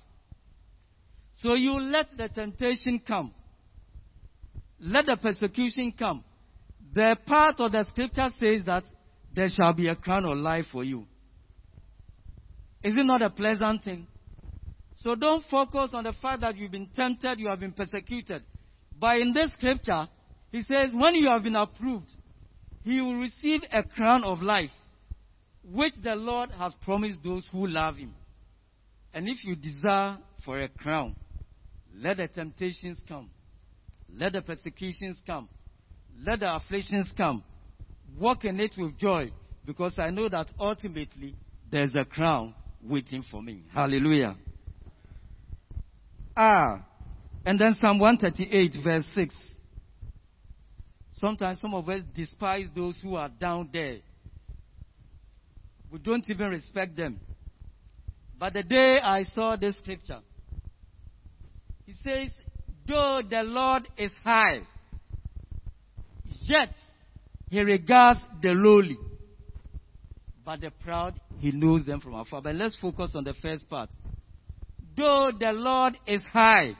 So 1.42 1.54
you 1.54 1.74
let 1.74 2.08
the 2.18 2.30
temptation 2.30 3.02
come. 3.06 3.34
Let 4.80 5.06
the 5.06 5.18
persecution 5.18 5.94
come. 5.98 6.24
The 6.94 7.18
part 7.26 7.60
of 7.60 7.72
the 7.72 7.86
scripture 7.92 8.30
says 8.40 8.66
that 8.66 8.84
there 9.34 9.50
shall 9.50 9.74
be 9.74 9.90
a 9.90 9.96
crown 9.96 10.26
of 10.26 10.38
life 10.38 10.66
for 10.72 10.84
you. 10.84 11.06
Is 12.86 12.96
it 12.96 13.04
not 13.04 13.24
a 13.24 13.32
pleasant 13.32 13.84
thing? 13.84 14.06
So 14.98 15.16
don't 15.16 15.44
focus 15.50 15.90
on 15.94 16.04
the 16.04 16.14
fact 16.14 16.42
that 16.42 16.56
you've 16.56 16.72
been 16.72 16.88
tempted, 16.96 17.40
you 17.40 17.48
have 17.48 17.60
been 17.60 17.72
persecuted. 17.72 18.44
But 19.00 19.18
in 19.18 19.34
this 19.34 19.52
scripture, 19.54 20.08
he 20.52 20.62
says, 20.62 20.92
when 20.94 21.16
you 21.16 21.28
have 21.28 21.42
been 21.42 21.56
approved, 21.56 22.12
he 22.84 23.02
will 23.02 23.20
receive 23.20 23.62
a 23.74 23.82
crown 23.82 24.24
of 24.24 24.44
life, 24.44 24.70
which 25.64 25.94
the 26.04 26.14
Lord 26.16 26.52
has 26.52 26.76
promised 26.84 27.24
those 27.24 27.48
who 27.52 27.66
love 27.66 27.96
him. 27.96 28.14
And 29.16 29.28
if 29.28 29.44
you 29.44 29.56
desire 29.56 30.20
for 30.46 30.62
a 30.62 30.70
crown, 30.70 31.16
let 31.98 32.18
the 32.18 32.28
temptations 32.28 33.02
come. 33.08 33.32
Let 34.16 34.34
the 34.34 34.44
persecutions 34.44 35.20
come. 35.26 35.50
Let 36.24 36.42
the 36.42 36.56
afflictions 36.56 37.12
come. 37.18 37.44
Walk 38.20 38.46
in 38.46 38.60
it 38.60 38.76
with 38.78 38.96
joy 39.00 39.32
because 39.66 39.96
I 39.98 40.12
know 40.12 40.30
that 40.30 40.52
ultimately 40.60 41.34
there's 41.72 41.96
a 41.96 42.06
crown 42.06 42.54
waiting 42.90 43.24
for 43.30 43.42
me. 43.42 43.64
Hallelujah. 43.74 44.36
Ah. 46.36 46.86
And 47.46 47.60
then 47.60 47.76
Psalm 47.80 48.00
138 48.00 48.84
verse 48.84 49.06
6. 49.14 49.36
Sometimes 51.14 51.62
some 51.62 51.74
of 51.74 51.88
us 51.88 52.02
despise 52.14 52.68
those 52.76 52.98
who 53.02 53.16
are 53.16 53.30
down 53.30 53.70
there. 53.72 53.98
We 55.92 56.00
don't 56.00 56.26
even 56.30 56.50
respect 56.50 56.96
them. 56.98 57.20
But 58.38 58.54
the 58.54 58.64
day 58.64 59.00
I 59.02 59.24
saw 59.34 59.56
this 59.56 59.78
scripture, 59.78 60.20
he 61.86 61.94
says, 62.04 62.30
though 62.88 63.22
the 63.28 63.44
Lord 63.44 63.88
is 63.98 64.12
high, 64.24 64.62
yet 66.42 66.74
he 67.50 67.62
regards 67.62 68.20
the 68.42 68.50
lowly. 68.50 68.98
But 70.46 70.62
the 70.62 70.70
proud, 70.70 71.16
he 71.40 71.52
knows 71.52 71.86
them 71.86 72.00
from 72.00 72.14
afar. 72.14 72.42
But 72.42 72.56
let's 72.56 72.76
focus 72.76 73.12
on 73.16 73.24
the 73.24 73.34
first 73.42 73.68
part. 73.68 73.90
Though 74.96 75.32
the 75.38 75.52
Lord 75.52 75.98
is 76.06 76.22
high, 76.32 76.76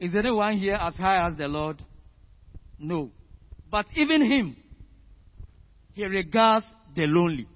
is 0.00 0.16
anyone 0.16 0.56
here 0.56 0.74
as 0.80 0.96
high 0.96 1.26
as 1.28 1.36
the 1.36 1.48
Lord? 1.48 1.82
No. 2.78 3.10
But 3.70 3.86
even 3.94 4.24
him, 4.24 4.56
he 5.92 6.04
regards 6.06 6.66
the 6.94 7.06
lonely. 7.06 7.46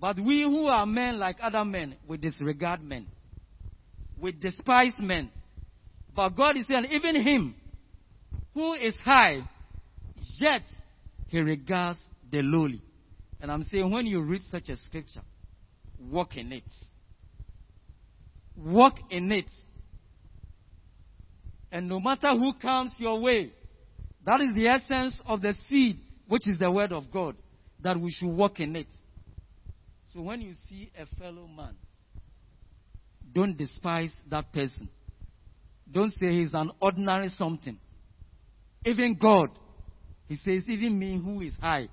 But 0.00 0.18
we 0.18 0.42
who 0.42 0.66
are 0.68 0.86
men 0.86 1.18
like 1.18 1.36
other 1.42 1.64
men, 1.64 1.96
we 2.06 2.16
disregard 2.16 2.82
men. 2.82 3.06
We 4.18 4.32
despise 4.32 4.94
men. 4.98 5.30
But 6.14 6.30
God 6.30 6.56
is 6.56 6.66
saying, 6.66 6.86
even 6.90 7.20
him 7.20 7.54
who 8.54 8.74
is 8.74 8.94
high, 9.04 9.40
yet 10.40 10.62
he 11.28 11.40
regards 11.40 11.98
the 12.30 12.42
lowly. 12.42 12.82
And 13.40 13.50
I'm 13.50 13.62
saying, 13.64 13.90
when 13.90 14.06
you 14.06 14.22
read 14.22 14.42
such 14.50 14.68
a 14.68 14.76
scripture, 14.76 15.22
walk 15.98 16.36
in 16.36 16.52
it. 16.52 16.64
Walk 18.56 18.94
in 19.10 19.30
it. 19.30 19.50
And 21.70 21.88
no 21.88 22.00
matter 22.00 22.30
who 22.30 22.54
comes 22.54 22.92
your 22.98 23.20
way, 23.20 23.52
that 24.24 24.40
is 24.40 24.54
the 24.54 24.68
essence 24.68 25.16
of 25.26 25.42
the 25.42 25.54
seed, 25.68 25.98
which 26.26 26.48
is 26.48 26.58
the 26.58 26.70
word 26.70 26.92
of 26.92 27.04
God, 27.12 27.36
that 27.82 27.98
we 27.98 28.10
should 28.10 28.34
walk 28.34 28.60
in 28.60 28.74
it. 28.74 28.88
So 30.12 30.22
when 30.22 30.40
you 30.40 30.54
see 30.68 30.90
a 30.98 31.06
fellow 31.18 31.46
man, 31.46 31.74
don't 33.32 33.56
despise 33.56 34.14
that 34.30 34.52
person. 34.52 34.88
Don't 35.90 36.12
say 36.12 36.32
he's 36.32 36.54
an 36.54 36.70
ordinary 36.80 37.28
something. 37.36 37.78
Even 38.84 39.16
God, 39.20 39.50
he 40.26 40.36
says, 40.36 40.64
even 40.68 40.98
me 40.98 41.20
who 41.22 41.40
is 41.42 41.54
high, 41.60 41.88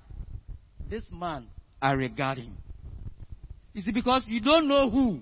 this 0.88 1.04
man, 1.10 1.46
I 1.80 1.92
regard 1.92 2.38
him. 2.38 2.56
You 3.72 3.82
see, 3.82 3.92
because 3.92 4.22
you 4.26 4.40
don't 4.40 4.68
know 4.68 4.90
who 4.90 5.20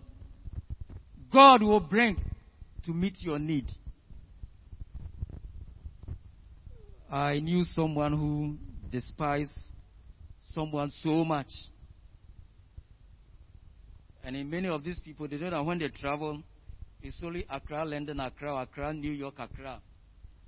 God 1.32 1.62
will 1.62 1.80
bring 1.80 2.16
to 2.84 2.92
meet 2.92 3.14
your 3.20 3.38
need. 3.38 3.66
I 7.10 7.40
knew 7.40 7.64
someone 7.74 8.12
who 8.12 8.56
despised 8.90 9.52
someone 10.52 10.92
so 11.02 11.24
much. 11.24 11.48
And 14.22 14.36
in 14.36 14.48
many 14.48 14.68
of 14.68 14.82
these 14.84 14.98
people, 15.00 15.28
they 15.28 15.36
don't 15.36 15.50
know 15.50 15.62
when 15.64 15.78
they 15.78 15.88
travel, 15.88 16.42
it's 17.02 17.16
only 17.22 17.44
Accra, 17.50 17.84
London, 17.84 18.20
Accra, 18.20 18.54
Accra, 18.62 18.94
New 18.94 19.12
York, 19.12 19.34
Accra. 19.38 19.80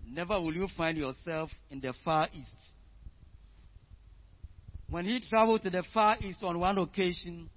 Never 0.08 0.40
will 0.40 0.54
you 0.54 0.68
find 0.76 0.96
yourself 0.96 1.50
in 1.70 1.80
the 1.80 1.92
Far 2.04 2.28
East. 2.32 2.75
When 4.88 5.04
he 5.04 5.20
traveled 5.28 5.62
to 5.62 5.70
the 5.70 5.82
Far 5.92 6.16
East 6.20 6.42
on 6.42 6.58
one 6.60 6.78
occasion, 6.78 7.50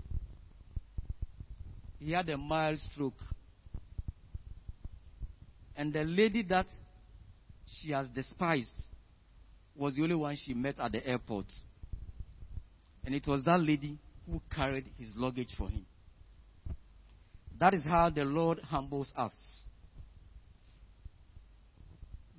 he 1.99 2.11
had 2.11 2.27
a 2.29 2.37
mild 2.37 2.79
stroke. 2.91 3.21
And 5.75 5.93
the 5.93 6.03
lady 6.03 6.43
that 6.43 6.65
she 7.65 7.91
has 7.91 8.07
despised 8.09 8.71
was 9.75 9.95
the 9.95 10.03
only 10.03 10.15
one 10.15 10.35
she 10.35 10.53
met 10.53 10.79
at 10.79 10.91
the 10.91 11.05
airport. 11.05 11.45
And 13.05 13.15
it 13.15 13.25
was 13.27 13.43
that 13.43 13.59
lady 13.59 13.97
who 14.25 14.41
carried 14.53 14.85
his 14.97 15.09
luggage 15.15 15.53
for 15.57 15.69
him. 15.69 15.85
That 17.59 17.73
is 17.73 17.83
how 17.85 18.09
the 18.09 18.23
Lord 18.23 18.59
humbles 18.59 19.11
us. 19.15 19.33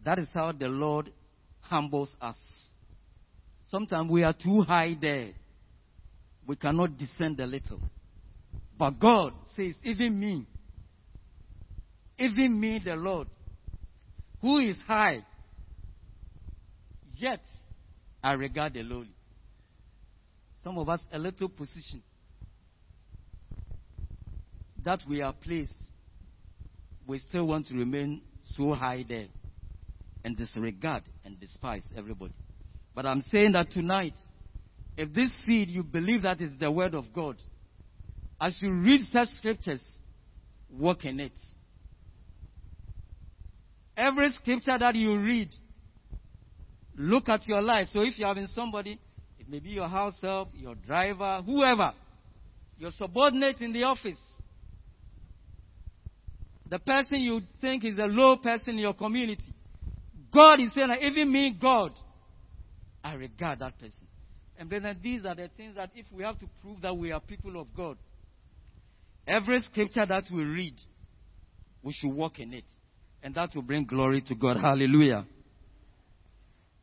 That 0.04 0.18
is 0.18 0.28
how 0.32 0.52
the 0.52 0.68
Lord 0.68 1.12
humbles 1.60 2.10
us. 2.20 2.36
Sometimes 3.70 4.10
we 4.10 4.24
are 4.24 4.32
too 4.32 4.62
high 4.62 4.96
there. 5.00 5.30
We 6.46 6.56
cannot 6.56 6.98
descend 6.98 7.38
a 7.38 7.46
little. 7.46 7.80
But 8.76 8.98
God 8.98 9.32
says, 9.54 9.74
even 9.84 10.18
me, 10.18 10.46
even 12.18 12.58
me, 12.58 12.80
the 12.84 12.94
Lord, 12.94 13.28
who 14.40 14.58
is 14.58 14.76
high, 14.86 15.24
yet 17.16 17.40
I 18.22 18.32
regard 18.32 18.74
the 18.74 18.82
lowly. 18.82 19.14
Some 20.64 20.76
of 20.78 20.88
us, 20.88 21.00
a 21.12 21.18
little 21.18 21.48
position 21.48 22.02
that 24.84 25.00
we 25.08 25.22
are 25.22 25.32
placed, 25.32 25.74
we 27.06 27.18
still 27.20 27.46
want 27.46 27.66
to 27.68 27.74
remain 27.74 28.22
so 28.56 28.72
high 28.72 29.04
there 29.08 29.28
and 30.24 30.36
disregard 30.36 31.04
and 31.24 31.38
despise 31.38 31.84
everybody. 31.96 32.34
But 32.94 33.06
I'm 33.06 33.22
saying 33.30 33.52
that 33.52 33.70
tonight, 33.70 34.14
if 34.96 35.12
this 35.14 35.32
seed 35.44 35.68
you 35.68 35.82
believe 35.82 36.22
that 36.22 36.40
is 36.40 36.52
the 36.58 36.70
word 36.70 36.94
of 36.94 37.12
God, 37.14 37.36
as 38.40 38.56
you 38.60 38.72
read 38.72 39.02
such 39.12 39.28
scriptures, 39.28 39.82
walk 40.70 41.04
in 41.04 41.20
it. 41.20 41.32
Every 43.96 44.30
scripture 44.30 44.78
that 44.78 44.94
you 44.94 45.18
read, 45.18 45.50
look 46.96 47.28
at 47.28 47.46
your 47.46 47.60
life. 47.60 47.88
So 47.92 48.00
if 48.00 48.18
you're 48.18 48.28
having 48.28 48.48
somebody, 48.54 48.98
it 49.38 49.48
may 49.48 49.60
be 49.60 49.70
your 49.70 49.88
house 49.88 50.14
help, 50.22 50.50
your 50.54 50.74
driver, 50.74 51.42
whoever, 51.44 51.92
your 52.78 52.90
subordinate 52.92 53.60
in 53.60 53.72
the 53.72 53.84
office, 53.84 54.18
the 56.66 56.78
person 56.78 57.20
you 57.20 57.40
think 57.60 57.84
is 57.84 57.98
a 57.98 58.06
low 58.06 58.36
person 58.36 58.74
in 58.74 58.78
your 58.78 58.94
community. 58.94 59.52
God 60.32 60.60
is 60.60 60.72
saying, 60.72 60.96
even 61.02 61.30
me, 61.30 61.56
God, 61.60 61.92
I 63.02 63.14
regard 63.14 63.60
that 63.60 63.78
person. 63.78 64.06
And 64.58 64.68
then 64.68 64.84
uh, 64.84 64.94
these 65.02 65.24
are 65.24 65.34
the 65.34 65.48
things 65.56 65.76
that 65.76 65.90
if 65.94 66.06
we 66.12 66.22
have 66.22 66.38
to 66.40 66.46
prove 66.60 66.82
that 66.82 66.96
we 66.96 67.12
are 67.12 67.20
people 67.20 67.58
of 67.58 67.68
God, 67.74 67.96
every 69.26 69.60
scripture 69.60 70.04
that 70.06 70.24
we 70.32 70.42
read, 70.42 70.74
we 71.82 71.92
should 71.92 72.12
walk 72.12 72.38
in 72.38 72.52
it. 72.52 72.64
And 73.22 73.34
that 73.34 73.50
will 73.54 73.62
bring 73.62 73.84
glory 73.84 74.22
to 74.28 74.34
God. 74.34 74.56
Hallelujah. 74.58 75.26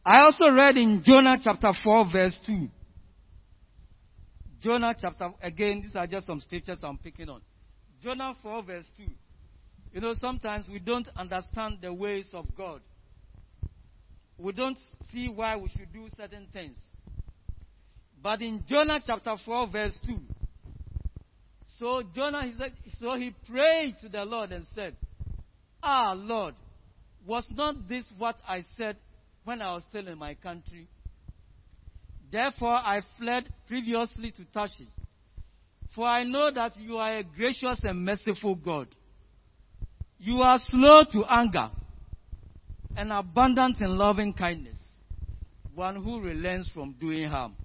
I 0.06 0.22
also 0.22 0.50
read 0.52 0.78
in 0.78 1.02
Jonah 1.04 1.38
chapter 1.44 1.72
4, 1.84 2.06
verse 2.12 2.40
2. 2.46 2.68
Jonah 4.62 4.96
chapter, 5.00 5.30
again, 5.42 5.82
these 5.82 5.96
are 5.96 6.08
just 6.08 6.26
some 6.26 6.40
scriptures 6.40 6.80
I'm 6.82 6.98
picking 6.98 7.30
on. 7.30 7.42
Jonah 8.02 8.36
4, 8.42 8.64
verse 8.64 8.86
2. 8.98 9.04
You 9.94 10.02
know, 10.02 10.14
sometimes 10.20 10.68
we 10.68 10.80
don't 10.80 11.08
understand 11.16 11.80
the 11.82 11.94
ways 11.94 12.28
of 12.34 12.46
God. 12.56 12.82
We 14.38 14.54
don't 14.54 14.78
see 15.12 15.30
why 15.30 15.56
we 15.58 15.70
should 15.70 15.92
do 15.92 16.08
certain 16.16 16.48
things. 16.54 16.76
But 18.22 18.42
in 18.42 18.64
Jonah 18.68 19.02
chapter 19.06 19.36
4, 19.44 19.68
verse 19.68 19.98
2, 20.06 20.18
so 21.80 22.02
Jonah, 22.14 22.44
he 22.44 22.54
said, 22.58 22.74
so 23.00 23.16
he 23.16 23.34
prayed 23.50 23.96
to 24.02 24.10
the 24.10 24.26
Lord 24.26 24.52
and 24.52 24.66
said, 24.74 24.96
Ah, 25.82 26.14
Lord, 26.18 26.56
was 27.26 27.48
not 27.52 27.88
this 27.88 28.06
what 28.18 28.36
I 28.48 28.64
said 28.78 28.98
when 29.44 29.62
I 29.62 29.76
was 29.76 29.84
still 29.90 30.08
in 30.08 30.18
my 30.18 30.34
country? 30.34 30.88
Therefore 32.32 32.76
I 32.76 33.02
fled 33.20 33.48
previously 33.68 34.32
to 34.32 34.46
Tarshish. 34.54 34.88
For 35.96 36.06
I 36.06 36.24
know 36.24 36.50
that 36.54 36.78
you 36.78 36.98
are 36.98 37.20
a 37.20 37.24
gracious 37.24 37.80
and 37.84 38.04
merciful 38.04 38.56
God. 38.56 38.88
You 40.20 40.42
are 40.42 40.60
slow 40.72 41.04
to 41.14 41.24
anger 41.30 41.70
and 42.98 43.14
abundant 43.14 43.80
in 43.80 43.96
loving 43.96 44.34
kindness, 44.34 44.78
one 45.76 46.04
who 46.04 46.20
relents 46.20 46.68
from 46.74 46.96
doing 47.00 47.30
harm. 47.30 47.56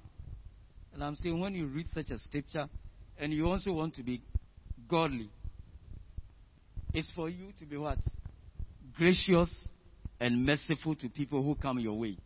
And 0.93 1.03
I'm 1.03 1.15
saying 1.17 1.41
when 1.41 1.55
you 1.55 1.67
read 1.67 1.87
such 1.95 2.11
a 2.11 2.19
scripture 2.19 2.69
and 3.19 3.33
you 3.33 3.47
also 3.47 3.73
want 3.73 3.95
to 3.95 4.03
be 4.03 4.21
godly, 4.87 5.31
it's 6.93 7.11
for 7.17 7.31
you 7.31 7.47
to 7.59 7.65
be 7.65 7.79
what? 7.79 7.97
Gracious 8.99 9.51
and 10.21 10.45
merciful 10.45 10.95
to 10.97 11.09
people 11.09 11.43
who 11.43 11.55
come 11.55 11.79
your 11.79 11.99
way. 11.99 12.19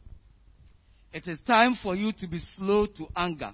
It 1.12 1.29
is 1.29 1.38
time 1.47 1.79
for 1.81 1.95
you 1.95 2.12
to 2.12 2.27
be 2.27 2.40
slow 2.57 2.87
to 2.87 3.07
anger. 3.14 3.53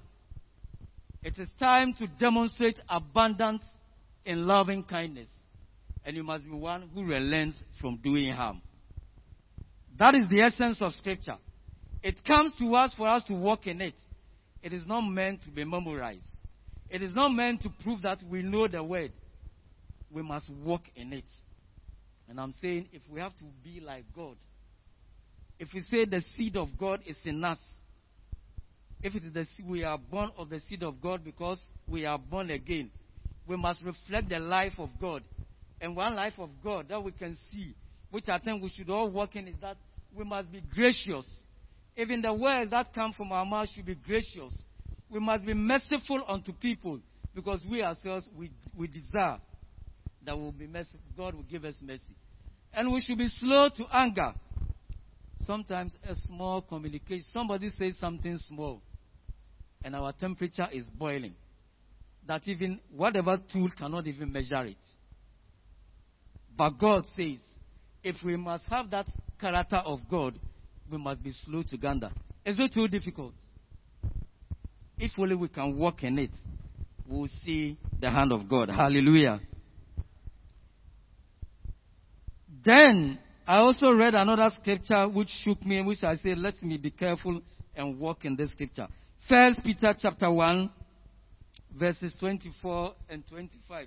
It 1.23 1.39
is 1.39 1.51
time 1.61 1.93
to 1.99 2.07
demonstrate 2.07 2.77
abundance 2.89 3.63
in 4.25 4.47
loving 4.47 4.83
kindness. 4.83 5.29
And 6.07 6.17
you 6.17 6.25
must 6.25 6.45
be 6.45 6.53
one 6.53 6.89
who 6.95 7.05
relents 7.05 7.63
from 7.83 7.99
doing 8.03 8.33
harm. 8.33 8.63
That 9.99 10.15
is 10.15 10.29
the 10.29 10.41
essence 10.41 10.79
of 10.81 10.93
Scripture. 10.95 11.37
It 12.03 12.25
comes 12.25 12.53
to 12.59 12.75
us 12.75 12.93
for 12.97 13.09
us 13.09 13.23
to 13.25 13.35
walk 13.35 13.67
in 13.67 13.81
it. 13.81 13.95
It 14.63 14.73
is 14.73 14.87
not 14.87 15.03
meant 15.03 15.43
to 15.45 15.51
be 15.51 15.65
memorized. 15.65 16.23
It 16.91 17.03
is 17.03 17.15
not 17.15 17.31
meant 17.31 17.63
to 17.63 17.71
prove 17.83 18.03
that 18.03 18.19
we 18.29 18.43
know 18.43 18.69
the 18.69 18.83
word. 18.83 19.13
We 20.11 20.23
must 20.23 20.51
walk 20.65 20.83
in 20.95 21.13
it. 21.13 21.25
And 22.29 22.41
I'm 22.41 22.55
saying 22.61 22.89
if 22.93 23.03
we 23.11 23.21
have 23.21 23.37
to 23.39 23.45
be 23.65 23.81
like 23.81 24.05
God, 24.15 24.37
if 25.59 25.69
we 25.75 25.81
say 25.83 26.05
the 26.05 26.23
seed 26.37 26.57
of 26.57 26.69
God 26.79 27.01
is 27.07 27.17
in 27.25 27.43
us, 27.45 27.59
if 29.03 29.15
it 29.15 29.25
is 29.25 29.33
the 29.33 29.47
we 29.67 29.85
are 29.85 29.99
born 29.99 30.31
of 30.37 30.49
the 30.49 30.61
seed 30.61 30.83
of 30.83 31.01
God 31.01 31.25
because 31.25 31.59
we 31.89 32.05
are 32.05 32.19
born 32.19 32.51
again, 32.51 32.91
we 33.47 33.57
must 33.57 33.83
reflect 33.83 34.29
the 34.29 34.39
life 34.39 34.75
of 34.79 34.91
God. 35.01 35.23
And 35.81 35.97
one 35.97 36.15
life 36.15 36.35
of 36.39 36.51
God 36.63 36.89
that 36.89 37.03
we 37.03 37.13
can 37.13 37.37
see, 37.51 37.75
which 38.13 38.29
I 38.29 38.39
think 38.39 38.63
we 38.63 38.69
should 38.69 38.91
all 38.91 39.11
work 39.11 39.35
in, 39.35 39.49
is 39.49 39.57
that 39.63 39.79
we 40.15 40.23
must 40.23 40.53
be 40.53 40.63
gracious. 40.75 41.27
Even 41.97 42.21
the 42.21 42.33
words 42.33 42.71
that 42.71 42.95
come 42.95 43.13
from 43.15 43.33
our 43.33 43.45
mouth 43.45 43.69
should 43.75 43.87
be 43.87 43.95
gracious. 43.95 44.55
We 45.11 45.19
must 45.19 45.45
be 45.45 45.55
merciful 45.55 46.23
unto 46.29 46.53
people 46.53 47.01
because 47.35 47.65
we 47.69 47.83
ourselves 47.83 48.29
we, 48.37 48.51
we 48.77 48.87
desire 48.87 49.41
that 50.25 50.37
will 50.37 50.53
be 50.53 50.67
merciful. 50.67 51.01
God 51.17 51.35
will 51.35 51.43
give 51.43 51.65
us 51.65 51.75
mercy. 51.83 52.15
And 52.75 52.93
we 52.93 53.01
should 53.01 53.19
be 53.19 53.29
slow 53.29 53.71
to 53.77 53.85
anger. 53.91 54.35
Sometimes 55.41 55.95
a 56.07 56.15
small 56.15 56.63
communication, 56.63 57.25
somebody 57.33 57.71
says 57.77 57.99
something 57.99 58.39
small, 58.47 58.81
and 59.83 59.97
our 59.97 60.13
temperature 60.13 60.69
is 60.71 60.85
boiling. 60.87 61.35
That 62.29 62.47
even 62.47 62.79
whatever 62.95 63.37
tool 63.53 63.71
cannot 63.77 64.07
even 64.07 64.31
measure 64.31 64.65
it. 64.67 64.77
But 66.57 66.79
God 66.79 67.05
says, 67.17 67.39
if 68.05 68.17
we 68.25 68.37
must 68.37 68.65
have 68.65 68.91
that 68.91 69.07
character 69.41 69.81
of 69.85 70.01
God, 70.11 70.39
we 70.91 70.99
must 70.99 71.23
be 71.23 71.33
slow 71.45 71.63
to 71.69 71.77
gander. 71.77 72.11
Is 72.45 72.59
it 72.59 72.73
too 72.75 72.89
difficult? 72.89 73.35
If 74.99 75.13
only 75.19 75.35
we 75.35 75.49
can 75.49 75.77
walk 75.77 76.03
in 76.03 76.19
it, 76.19 76.31
we'll 77.09 77.29
see 77.45 77.79
the 78.01 78.11
hand 78.11 78.33
of 78.33 78.49
God. 78.49 78.69
Hallelujah. 78.69 79.41
Then 82.65 83.19
I 83.47 83.59
also 83.59 83.93
read 83.93 84.15
another 84.15 84.51
scripture 84.61 85.09
which 85.09 85.29
shook 85.43 85.65
me, 85.65 85.83
which 85.83 86.03
I 86.03 86.17
said, 86.17 86.39
let 86.39 86.63
me 86.63 86.77
be 86.77 86.91
careful 86.91 87.41
and 87.75 87.99
walk 87.99 88.25
in 88.25 88.37
this 88.37 88.53
scripture. 88.53 88.87
First 89.29 89.63
Peter 89.65 89.95
chapter 89.99 90.31
1, 90.31 90.71
verses 91.79 92.15
24 92.21 92.95
and 93.09 93.27
25. 93.27 93.87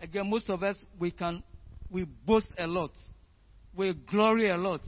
Again, 0.00 0.30
most 0.30 0.48
of 0.50 0.62
us, 0.62 0.76
we 0.98 1.10
can, 1.10 1.42
we 1.90 2.04
boast 2.04 2.48
a 2.58 2.66
lot. 2.66 2.90
We 3.76 3.92
glory 3.92 4.48
a 4.50 4.56
lot. 4.56 4.80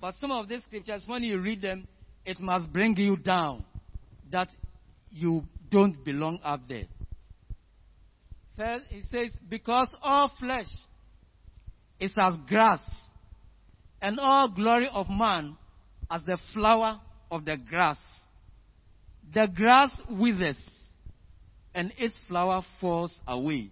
But 0.00 0.14
some 0.20 0.30
of 0.30 0.48
these 0.48 0.62
scriptures, 0.64 1.02
when 1.06 1.22
you 1.22 1.40
read 1.40 1.62
them, 1.62 1.86
it 2.24 2.38
must 2.40 2.72
bring 2.72 2.96
you 2.96 3.16
down 3.16 3.64
that 4.30 4.48
you 5.10 5.44
don't 5.70 6.04
belong 6.04 6.38
up 6.44 6.60
there. 6.68 6.84
He 8.90 9.02
says, 9.10 9.30
because 9.48 9.88
all 10.02 10.30
flesh 10.38 10.66
is 12.00 12.12
as 12.18 12.34
grass, 12.48 12.80
and 14.00 14.18
all 14.20 14.48
glory 14.48 14.88
of 14.92 15.08
man 15.08 15.56
as 16.10 16.22
the 16.24 16.38
flower 16.52 17.00
of 17.30 17.44
the 17.44 17.56
grass. 17.56 17.98
The 19.32 19.46
grass 19.46 19.90
withers, 20.10 20.58
and 21.74 21.92
its 21.98 22.18
flower 22.28 22.62
falls 22.80 23.12
away. 23.26 23.70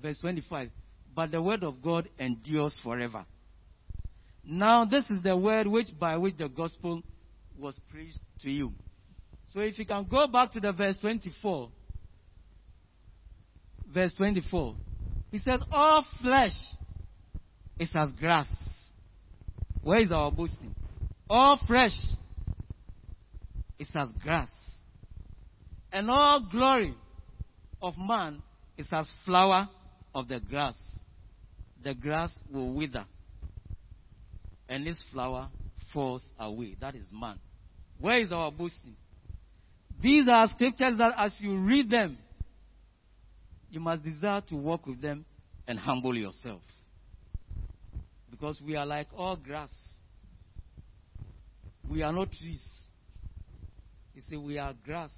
Verse 0.00 0.18
25. 0.20 0.70
But 1.14 1.30
the 1.30 1.42
word 1.42 1.64
of 1.64 1.82
God 1.82 2.08
endures 2.18 2.78
forever. 2.82 3.24
Now, 4.46 4.84
this 4.84 5.10
is 5.10 5.22
the 5.24 5.36
word 5.36 5.66
which 5.66 5.88
by 5.98 6.16
which 6.16 6.36
the 6.36 6.48
gospel 6.48 7.02
was 7.58 7.78
preached 7.90 8.20
to 8.42 8.50
you. 8.50 8.72
So, 9.52 9.60
if 9.60 9.76
you 9.78 9.84
can 9.84 10.06
go 10.08 10.28
back 10.28 10.52
to 10.52 10.60
the 10.60 10.72
verse 10.72 10.96
24, 10.98 11.68
verse 13.92 14.14
24, 14.14 14.76
he 15.32 15.38
said, 15.38 15.60
All 15.72 16.06
flesh 16.22 16.54
is 17.80 17.90
as 17.94 18.12
grass. 18.14 18.46
Where 19.82 20.00
is 20.00 20.12
our 20.12 20.30
boasting? 20.30 20.74
All 21.28 21.58
flesh 21.66 21.96
is 23.80 23.90
as 23.96 24.08
grass. 24.22 24.48
And 25.92 26.08
all 26.08 26.46
glory 26.50 26.94
of 27.82 27.94
man 27.98 28.42
is 28.78 28.86
as 28.92 29.08
flower 29.24 29.68
of 30.14 30.28
the 30.28 30.38
grass. 30.38 30.74
The 31.82 31.94
grass 31.94 32.30
will 32.52 32.74
wither. 32.74 33.06
And 34.68 34.86
its 34.86 35.02
flower 35.12 35.48
falls 35.92 36.22
away. 36.38 36.76
That 36.80 36.94
is 36.94 37.06
man. 37.12 37.38
Where 38.00 38.18
is 38.18 38.32
our 38.32 38.50
boasting? 38.50 38.96
These 40.02 40.28
are 40.28 40.46
scriptures 40.48 40.98
that 40.98 41.14
as 41.16 41.32
you 41.38 41.56
read 41.58 41.90
them, 41.90 42.18
you 43.70 43.80
must 43.80 44.02
desire 44.02 44.42
to 44.48 44.56
walk 44.56 44.86
with 44.86 45.00
them 45.00 45.24
and 45.66 45.78
humble 45.78 46.16
yourself. 46.16 46.60
Because 48.30 48.62
we 48.64 48.76
are 48.76 48.86
like 48.86 49.08
all 49.16 49.36
grass. 49.36 49.70
We 51.88 52.02
are 52.02 52.12
not 52.12 52.30
trees. 52.32 52.64
You 54.14 54.22
see, 54.28 54.36
we 54.36 54.58
are 54.58 54.74
grass. 54.84 55.10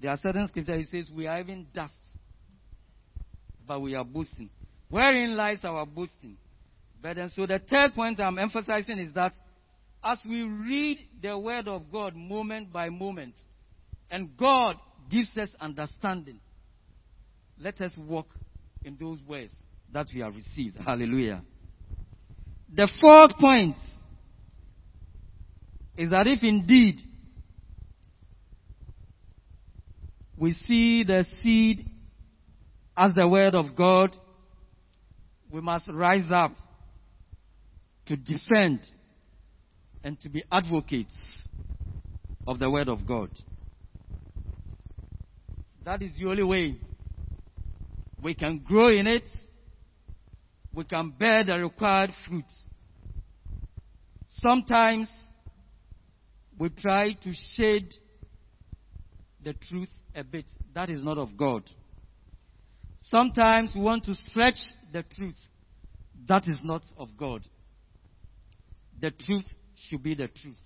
There 0.00 0.10
are 0.10 0.18
certain 0.18 0.46
scriptures 0.48 0.88
he 0.90 0.98
says 0.98 1.10
we 1.10 1.26
are 1.26 1.40
even 1.40 1.66
dust. 1.74 1.92
But 3.66 3.80
we 3.80 3.94
are 3.94 4.04
boasting. 4.04 4.50
Wherein 4.88 5.36
lies 5.36 5.60
our 5.64 5.84
boasting? 5.84 6.36
Then 7.14 7.30
so 7.34 7.46
the 7.46 7.58
third 7.58 7.94
point 7.94 8.20
I'm 8.20 8.38
emphasizing 8.38 8.98
is 8.98 9.12
that 9.14 9.32
as 10.02 10.18
we 10.28 10.42
read 10.42 10.98
the 11.22 11.38
word 11.38 11.68
of 11.68 11.90
God 11.90 12.14
moment 12.14 12.72
by 12.72 12.90
moment, 12.90 13.34
and 14.10 14.36
God 14.36 14.76
gives 15.10 15.36
us 15.36 15.54
understanding, 15.60 16.40
let 17.58 17.80
us 17.80 17.90
walk 17.96 18.26
in 18.84 18.96
those 19.00 19.18
ways 19.26 19.50
that 19.92 20.06
we 20.14 20.20
have 20.20 20.34
received. 20.34 20.76
Hallelujah. 20.76 21.42
The 22.72 22.88
fourth 23.00 23.32
point 23.38 23.76
is 25.96 26.10
that 26.10 26.26
if 26.26 26.42
indeed 26.42 27.00
we 30.36 30.52
see 30.52 31.02
the 31.02 31.24
seed 31.42 31.88
as 32.96 33.14
the 33.14 33.26
word 33.28 33.54
of 33.54 33.74
God, 33.76 34.16
we 35.50 35.60
must 35.60 35.88
rise 35.88 36.28
up 36.30 36.52
to 38.06 38.16
defend 38.16 38.80
and 40.04 40.20
to 40.20 40.28
be 40.28 40.44
advocates 40.50 41.14
of 42.46 42.58
the 42.58 42.70
Word 42.70 42.88
of 42.88 43.06
God. 43.06 43.30
That 45.84 46.02
is 46.02 46.12
the 46.18 46.28
only 46.28 46.42
way 46.42 46.76
we 48.22 48.34
can 48.34 48.58
grow 48.58 48.88
in 48.88 49.06
it, 49.06 49.24
we 50.72 50.84
can 50.84 51.10
bear 51.18 51.44
the 51.44 51.58
required 51.60 52.10
fruit. 52.26 52.44
Sometimes 54.38 55.10
we 56.58 56.70
try 56.70 57.12
to 57.12 57.32
shade 57.54 57.92
the 59.42 59.54
truth 59.54 59.88
a 60.14 60.24
bit. 60.24 60.46
That 60.74 60.90
is 60.90 61.02
not 61.02 61.18
of 61.18 61.36
God. 61.36 61.62
Sometimes 63.04 63.72
we 63.74 63.82
want 63.82 64.04
to 64.04 64.14
stretch 64.28 64.58
the 64.92 65.04
truth. 65.16 65.36
That 66.28 66.48
is 66.48 66.58
not 66.62 66.82
of 66.98 67.10
God. 67.16 67.42
The 69.00 69.10
truth 69.10 69.44
should 69.74 70.02
be 70.02 70.14
the 70.14 70.28
truth. 70.28 70.56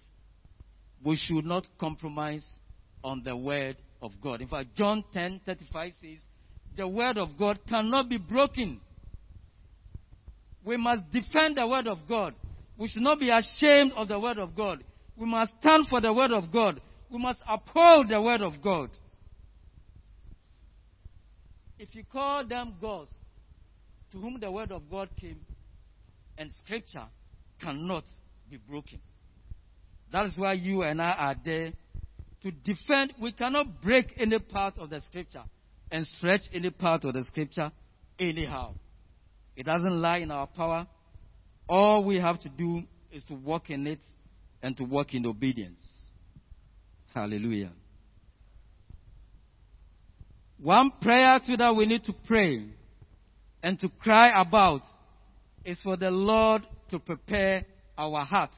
We 1.03 1.17
should 1.17 1.45
not 1.45 1.67
compromise 1.79 2.47
on 3.03 3.23
the 3.25 3.37
word 3.37 3.77
of 4.03 4.13
God. 4.23 4.41
In 4.41 4.49
fact, 4.49 4.75
John 4.77 5.05
10 5.13 5.41
35 5.45 5.93
says, 6.01 6.19
The 6.77 6.87
word 6.87 7.19
of 7.19 7.31
God 7.39 7.59
cannot 7.69 8.09
be 8.09 8.19
broken. 8.19 8.81
We 10.65 10.77
must 10.77 11.11
defend 11.11 11.57
the 11.57 11.67
word 11.67 11.87
of 11.87 11.99
God. 12.09 12.35
We 12.77 12.89
should 12.89 13.03
not 13.03 13.19
be 13.19 13.31
ashamed 13.31 13.93
of 13.93 14.09
the 14.09 14.21
word 14.21 14.39
of 14.39 14.55
God. 14.55 14.85
We 15.17 15.27
must 15.27 15.53
stand 15.61 15.87
for 15.89 16.01
the 16.01 16.13
word 16.13 16.33
of 16.33 16.53
God. 16.53 16.81
We 17.11 17.19
must 17.19 17.43
uphold 17.49 18.09
the 18.09 18.21
word 18.23 18.43
of 18.43 18.55
God. 18.63 18.91
If 21.79 21.95
you 21.95 22.05
call 22.05 22.47
them 22.47 22.75
gods 22.81 23.11
to 24.13 24.19
whom 24.19 24.39
the 24.39 24.51
word 24.51 24.71
of 24.71 24.91
God 24.91 25.09
came, 25.19 25.41
and 26.37 26.51
scripture 26.65 27.07
cannot 27.61 28.05
be 28.51 28.57
broken. 28.57 28.99
That 30.13 30.27
is 30.27 30.33
why 30.37 30.55
you 30.55 30.83
and 30.83 31.01
I 31.01 31.13
are 31.13 31.37
there 31.45 31.73
to 32.43 32.51
defend. 32.51 33.15
We 33.23 33.33
cannot 33.33 33.81
break 33.81 34.15
any 34.19 34.41
part 34.41 34.77
of 34.79 34.91
the 34.91 35.01
scripture 35.03 35.45
and 35.93 36.05
stretch 36.07 36.43
any 36.53 36.71
part 36.71 37.05
of 37.05 37.15
the 37.15 37.23
scripture 37.25 37.71
anyhow. 38.19 38.75
It 39.55 39.67
doesn't 39.67 40.01
lie 40.01 40.19
in 40.19 40.31
our 40.31 40.49
power. 40.49 40.87
All 41.69 42.05
we 42.05 42.17
have 42.17 42.41
to 42.41 42.49
do 42.49 42.83
is 43.13 43.23
to 43.25 43.35
walk 43.35 43.71
in 43.71 43.87
it 43.87 44.01
and 44.63 44.77
to 44.79 44.85
walk 44.85 45.15
in 45.15 45.27
obedience. 45.27 45.81
Hallelujah. 47.15 47.73
One 50.59 50.93
prayer 51.01 51.39
to 51.47 51.57
that 51.57 51.75
we 51.77 51.87
need 51.87 52.05
to 52.05 52.15
pray 52.27 52.67
and 53.63 53.79
to 53.81 53.89
cry 53.89 54.41
about 54.41 54.83
is 55.65 55.81
for 55.83 55.97
the 55.97 56.11
Lord 56.11 56.67
to 56.91 56.99
prepare 56.99 57.65
our 58.01 58.25
hearts. 58.25 58.57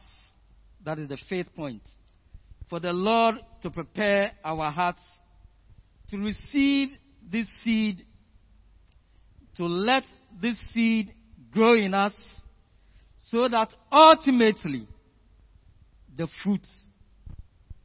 That 0.85 0.99
is 0.99 1.09
the 1.09 1.19
faith 1.29 1.49
point. 1.55 1.83
For 2.71 2.81
the 2.81 2.93
Lord 2.93 3.37
to 3.63 3.71
prepare 3.71 4.33
our 4.45 4.71
hearts 4.71 5.03
to 6.11 6.19
receive 6.19 6.89
this 7.31 7.49
seed, 7.63 8.05
to 9.57 9.65
let 9.65 10.05
this 10.41 10.59
seed 10.71 11.13
grow 11.51 11.75
in 11.75 11.95
us, 11.95 12.15
so 13.31 13.49
that 13.49 13.73
ultimately 13.91 14.87
the 16.17 16.29
fruits 16.43 16.69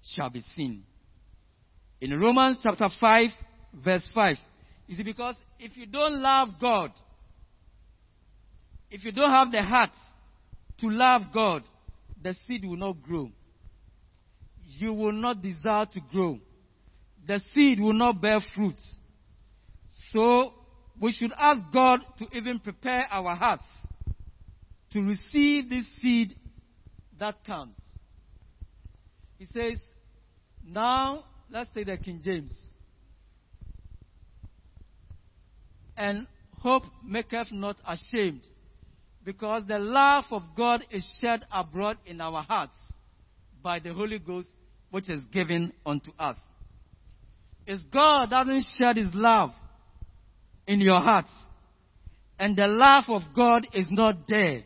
shall 0.03 0.29
be 0.29 0.41
seen. 0.41 0.83
In 2.01 2.19
Romans 2.19 2.59
chapter 2.61 2.89
5, 2.99 3.29
verse 3.83 4.07
5, 4.13 4.37
you 4.87 4.95
see, 4.95 5.03
because 5.03 5.35
if 5.59 5.75
you 5.75 5.85
don't 5.85 6.21
love 6.21 6.49
God, 6.59 6.91
if 8.91 9.03
you 9.03 9.11
don't 9.11 9.31
have 9.31 9.51
the 9.51 9.61
heart 9.61 9.91
to 10.79 10.89
love 10.89 11.23
God, 11.33 11.63
the 12.21 12.33
seed 12.45 12.65
will 12.65 12.77
not 12.77 13.01
grow. 13.01 13.31
You 14.63 14.93
will 14.93 15.13
not 15.13 15.41
desire 15.41 15.85
to 15.85 15.99
grow. 16.11 16.39
The 17.25 17.39
seed 17.53 17.79
will 17.79 17.93
not 17.93 18.21
bear 18.21 18.39
fruit. 18.55 18.79
So, 20.11 20.53
we 20.99 21.11
should 21.11 21.33
ask 21.37 21.61
God 21.73 21.99
to 22.19 22.25
even 22.33 22.59
prepare 22.59 23.05
our 23.09 23.35
hearts 23.35 23.65
to 24.91 25.01
receive 25.01 25.69
this 25.69 25.85
seed 26.01 26.35
that 27.19 27.43
comes. 27.45 27.77
He 29.37 29.45
says, 29.45 29.79
now, 30.65 31.23
let's 31.49 31.69
take 31.71 31.85
the 31.87 31.97
King 31.97 32.21
James. 32.23 32.51
And 35.95 36.27
hope 36.59 36.83
maketh 37.03 37.51
not 37.51 37.77
ashamed, 37.87 38.41
because 39.27 39.63
the 39.67 39.77
love 39.77 40.23
of 40.31 40.41
God 40.55 40.85
is 40.89 41.05
shed 41.19 41.45
abroad 41.51 41.97
in 42.05 42.21
our 42.21 42.43
hearts 42.43 42.77
by 43.61 43.77
the 43.77 43.93
Holy 43.93 44.19
Ghost, 44.19 44.47
which 44.89 45.09
is 45.09 45.19
given 45.33 45.73
unto 45.85 46.11
us. 46.17 46.37
If 47.65 47.81
God 47.91 48.29
doesn't 48.29 48.63
shed 48.77 48.95
His 48.95 49.09
love 49.13 49.49
in 50.65 50.79
your 50.79 51.01
hearts, 51.01 51.27
and 52.39 52.55
the 52.55 52.67
love 52.67 53.03
of 53.09 53.23
God 53.35 53.67
is 53.73 53.87
not 53.91 54.15
there, 54.29 54.63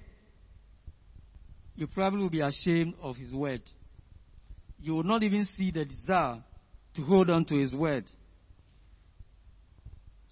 you 1.76 1.88
probably 1.88 2.20
will 2.20 2.30
be 2.30 2.42
ashamed 2.42 2.94
of 3.02 3.16
His 3.16 3.34
word. 3.34 3.64
You 4.80 4.94
will 4.94 5.04
not 5.04 5.24
even 5.24 5.48
see 5.58 5.72
the 5.72 5.86
desire 5.86 6.44
to 6.98 7.02
hold 7.02 7.32
on 7.32 7.46
to 7.46 7.56
His 7.56 7.74
word. 7.74 8.04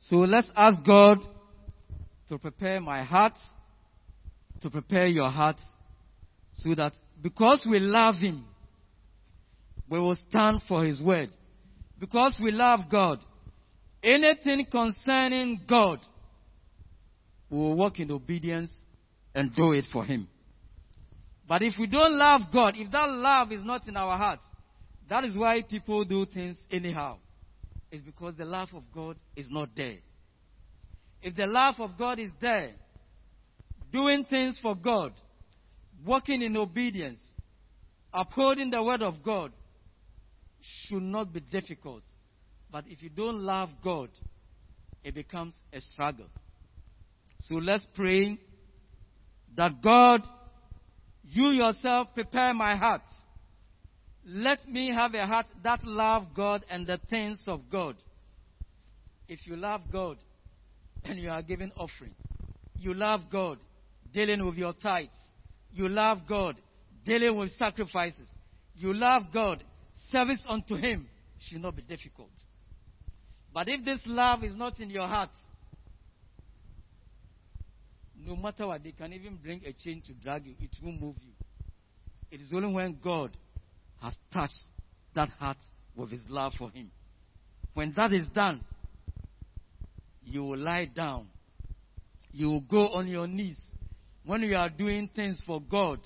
So 0.05 0.17
let's 0.17 0.51
ask 0.55 0.85
God 0.85 1.17
to 2.27 2.37
prepare 2.37 2.79
my 2.79 3.03
heart 3.03 3.33
to 4.61 4.69
prepare 4.69 5.07
your 5.07 5.29
heart 5.29 5.57
so 6.57 6.75
that 6.75 6.93
because 7.21 7.65
we 7.69 7.79
love 7.79 8.15
Him, 8.15 8.45
we 9.89 9.99
will 9.99 10.17
stand 10.29 10.61
for 10.67 10.83
His 10.83 11.01
word. 11.01 11.29
Because 11.99 12.39
we 12.41 12.51
love 12.51 12.81
God, 12.89 13.19
anything 14.03 14.65
concerning 14.71 15.61
God, 15.67 15.99
we 17.49 17.57
will 17.57 17.75
walk 17.75 17.99
in 17.99 18.11
obedience 18.11 18.71
and 19.35 19.53
do 19.55 19.73
it 19.73 19.85
for 19.91 20.05
Him. 20.05 20.27
But 21.47 21.63
if 21.63 21.73
we 21.79 21.87
don't 21.87 22.17
love 22.17 22.41
God, 22.53 22.75
if 22.77 22.91
that 22.91 23.09
love 23.09 23.51
is 23.51 23.63
not 23.63 23.87
in 23.87 23.97
our 23.97 24.17
heart, 24.17 24.39
that 25.09 25.23
is 25.23 25.35
why 25.35 25.63
people 25.63 26.05
do 26.05 26.25
things 26.25 26.57
anyhow. 26.71 27.17
It's 27.91 28.03
because 28.03 28.35
the 28.35 28.45
love 28.45 28.69
of 28.73 28.83
God 28.93 29.17
is 29.35 29.47
not 29.49 29.69
there. 29.75 29.97
If 31.21 31.35
the 31.35 31.47
love 31.47 31.75
of 31.79 31.97
God 31.97 32.19
is 32.19 32.29
there, 32.39 32.73
doing 33.91 34.25
things 34.25 34.57
for 34.61 34.75
God, 34.75 35.13
walking 36.05 36.41
in 36.41 36.55
obedience, 36.57 37.19
upholding 38.13 38.69
the 38.69 38.83
word 38.83 39.01
of 39.01 39.15
God 39.23 39.51
should 40.61 41.01
not 41.01 41.33
be 41.33 41.39
difficult. 41.39 42.03
But 42.71 42.85
if 42.87 43.01
you 43.01 43.09
don't 43.09 43.39
love 43.41 43.69
God, 43.83 44.09
it 45.03 45.15
becomes 45.15 45.53
a 45.73 45.81
struggle. 45.81 46.27
So 47.47 47.55
let's 47.55 47.85
pray 47.95 48.37
that 49.55 49.81
God, 49.81 50.21
you 51.23 51.47
yourself 51.47 52.09
prepare 52.13 52.53
my 52.53 52.75
heart. 52.75 53.01
Let 54.25 54.67
me 54.67 54.91
have 54.95 55.15
a 55.15 55.25
heart 55.25 55.47
that 55.63 55.83
love 55.83 56.27
God 56.35 56.63
and 56.69 56.85
the 56.85 56.99
things 57.09 57.39
of 57.47 57.61
God. 57.71 57.95
If 59.27 59.47
you 59.47 59.55
love 59.55 59.81
God 59.91 60.17
and 61.05 61.17
you 61.17 61.29
are 61.29 61.41
giving 61.41 61.71
offering, 61.77 62.13
you 62.75 62.93
love 62.93 63.21
God 63.31 63.57
dealing 64.13 64.45
with 64.45 64.55
your 64.55 64.73
tithes. 64.73 65.09
You 65.71 65.87
love 65.87 66.19
God, 66.27 66.55
dealing 67.05 67.37
with 67.37 67.51
sacrifices. 67.51 68.27
You 68.75 68.93
love 68.93 69.23
God, 69.33 69.63
service 70.11 70.41
unto 70.47 70.75
Him 70.75 71.07
should 71.39 71.61
not 71.61 71.75
be 71.75 71.81
difficult. 71.81 72.31
But 73.53 73.67
if 73.67 73.83
this 73.83 74.01
love 74.05 74.43
is 74.43 74.55
not 74.55 74.79
in 74.79 74.89
your 74.89 75.07
heart, 75.07 75.31
no 78.25 78.35
matter 78.35 78.67
what, 78.67 78.83
they 78.83 78.91
can 78.91 79.13
even 79.13 79.37
bring 79.37 79.61
a 79.65 79.73
chain 79.73 80.01
to 80.05 80.13
drag 80.13 80.45
you, 80.45 80.53
it 80.59 80.69
won't 80.83 81.01
move 81.01 81.15
you. 81.21 81.31
It 82.31 82.41
is 82.41 82.47
only 82.53 82.71
when 82.71 82.97
God 83.03 83.35
has 84.01 84.15
touched 84.31 84.53
that 85.15 85.29
heart 85.29 85.57
with 85.95 86.11
His 86.11 86.21
love 86.29 86.53
for 86.57 86.69
Him. 86.69 86.91
When 87.73 87.93
that 87.95 88.13
is 88.13 88.27
done, 88.27 88.61
you 90.23 90.43
will 90.43 90.57
lie 90.57 90.85
down. 90.85 91.27
You 92.31 92.47
will 92.47 92.61
go 92.61 92.89
on 92.89 93.07
your 93.07 93.27
knees 93.27 93.59
when 94.29 94.43
you 94.43 94.55
are 94.55 94.69
doing 94.69 95.09
things 95.15 95.41
for 95.47 95.59
God, 95.59 95.97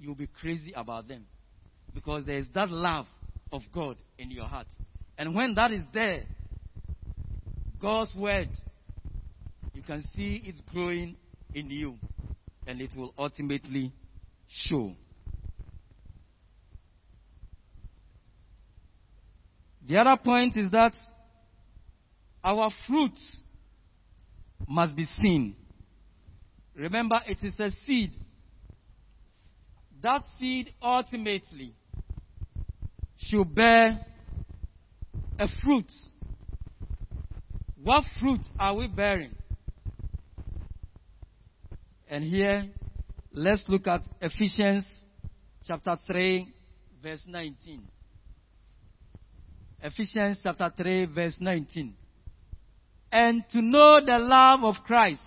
you'll 0.00 0.16
be 0.16 0.26
crazy 0.26 0.72
about 0.74 1.06
them. 1.06 1.24
Because 1.94 2.24
there 2.24 2.38
is 2.38 2.48
that 2.56 2.70
love 2.70 3.06
of 3.52 3.62
God 3.72 3.96
in 4.18 4.32
your 4.32 4.46
heart. 4.46 4.66
And 5.16 5.32
when 5.32 5.54
that 5.54 5.70
is 5.70 5.84
there, 5.94 6.24
God's 7.80 8.12
word, 8.16 8.48
you 9.72 9.82
can 9.82 10.02
see 10.16 10.42
it's 10.44 10.60
growing 10.72 11.14
in 11.54 11.70
you. 11.70 11.94
And 12.66 12.80
it 12.80 12.90
will 12.96 13.14
ultimately 13.16 13.92
show. 14.48 14.90
The 19.88 19.98
other 19.98 20.20
point 20.20 20.56
is 20.56 20.68
that 20.72 20.94
our 22.42 22.72
fruits 22.88 23.36
must 24.66 24.96
be 24.96 25.06
seen. 25.22 25.54
Remember, 26.78 27.20
it 27.26 27.38
is 27.42 27.58
a 27.58 27.70
seed. 27.84 28.12
That 30.00 30.22
seed 30.38 30.72
ultimately 30.80 31.74
should 33.16 33.52
bear 33.52 34.06
a 35.40 35.48
fruit. 35.60 35.90
What 37.82 38.04
fruit 38.20 38.42
are 38.60 38.76
we 38.76 38.86
bearing? 38.86 39.34
And 42.08 42.22
here, 42.22 42.66
let's 43.32 43.62
look 43.66 43.88
at 43.88 44.02
Ephesians 44.20 44.86
chapter 45.66 45.98
3, 46.06 46.46
verse 47.02 47.24
19. 47.26 47.82
Ephesians 49.82 50.38
chapter 50.44 50.72
3, 50.76 51.06
verse 51.06 51.36
19. 51.40 51.92
And 53.10 53.42
to 53.50 53.62
know 53.62 53.98
the 54.04 54.20
love 54.20 54.62
of 54.62 54.76
Christ, 54.86 55.20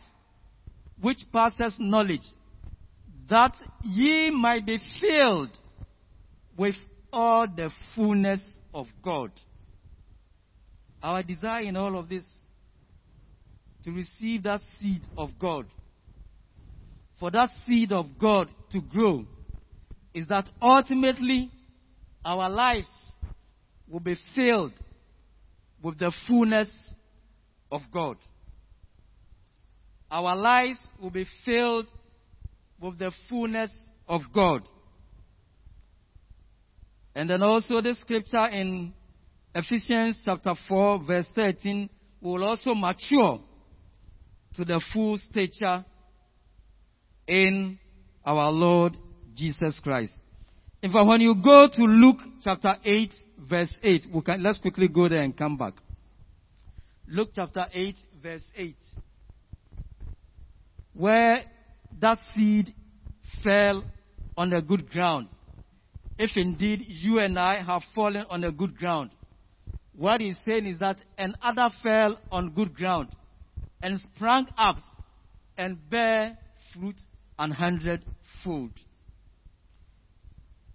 which 1.01 1.19
passes 1.33 1.75
knowledge, 1.79 2.25
that 3.29 3.55
ye 3.83 4.29
might 4.29 4.65
be 4.65 4.79
filled 4.99 5.57
with 6.57 6.75
all 7.11 7.47
the 7.47 7.69
fullness 7.95 8.41
of 8.73 8.87
God. 9.03 9.31
Our 11.01 11.23
desire 11.23 11.63
in 11.63 11.75
all 11.75 11.97
of 11.97 12.09
this 12.09 12.23
to 13.83 13.91
receive 13.91 14.43
that 14.43 14.61
seed 14.79 15.01
of 15.17 15.31
God, 15.39 15.65
for 17.19 17.31
that 17.31 17.49
seed 17.65 17.91
of 17.91 18.05
God 18.19 18.47
to 18.71 18.81
grow, 18.81 19.25
is 20.13 20.27
that 20.27 20.47
ultimately 20.61 21.49
our 22.23 22.49
lives 22.49 22.89
will 23.89 23.99
be 23.99 24.15
filled 24.35 24.73
with 25.81 25.97
the 25.97 26.11
fullness 26.27 26.69
of 27.71 27.81
God. 27.91 28.17
Our 30.11 30.35
lives 30.35 30.79
will 31.01 31.09
be 31.09 31.25
filled 31.45 31.87
with 32.81 32.99
the 32.99 33.13
fullness 33.29 33.71
of 34.07 34.21
God. 34.33 34.63
And 37.15 37.29
then 37.29 37.41
also 37.41 37.81
the 37.81 37.95
scripture 37.95 38.47
in 38.51 38.93
Ephesians 39.55 40.17
chapter 40.25 40.53
4 40.67 41.03
verse 41.07 41.27
13 41.33 41.89
will 42.21 42.43
also 42.43 42.73
mature 42.73 43.39
to 44.55 44.65
the 44.65 44.81
full 44.93 45.17
stature 45.17 45.85
in 47.27 47.79
our 48.25 48.51
Lord 48.51 48.97
Jesus 49.33 49.79
Christ. 49.81 50.13
In 50.81 50.91
fact, 50.91 51.07
when 51.07 51.21
you 51.21 51.35
go 51.35 51.69
to 51.71 51.83
Luke 51.83 52.19
chapter 52.43 52.75
8 52.83 53.13
verse 53.49 53.73
8, 53.81 54.07
we 54.13 54.21
can, 54.21 54.43
let's 54.43 54.57
quickly 54.57 54.87
go 54.87 55.07
there 55.07 55.21
and 55.21 55.35
come 55.37 55.57
back. 55.57 55.75
Luke 57.07 57.29
chapter 57.33 57.65
8 57.73 57.95
verse 58.21 58.43
8, 58.55 58.75
where 61.01 61.43
that 61.99 62.19
seed 62.35 62.75
fell 63.43 63.83
on 64.37 64.51
the 64.51 64.61
good 64.61 64.87
ground. 64.91 65.27
If 66.19 66.37
indeed 66.37 66.85
you 66.85 67.19
and 67.19 67.39
I 67.39 67.63
have 67.63 67.81
fallen 67.95 68.23
on 68.29 68.41
the 68.41 68.51
good 68.51 68.77
ground, 68.77 69.09
what 69.95 70.21
he's 70.21 70.37
saying 70.45 70.67
is 70.67 70.77
that 70.77 70.97
another 71.17 71.73
fell 71.81 72.19
on 72.31 72.51
good 72.51 72.75
ground 72.75 73.07
and 73.81 73.99
sprang 74.13 74.45
up 74.59 74.75
and 75.57 75.77
bare 75.89 76.37
fruit 76.71 76.95
an 77.39 77.49
hundredfold. 77.49 78.71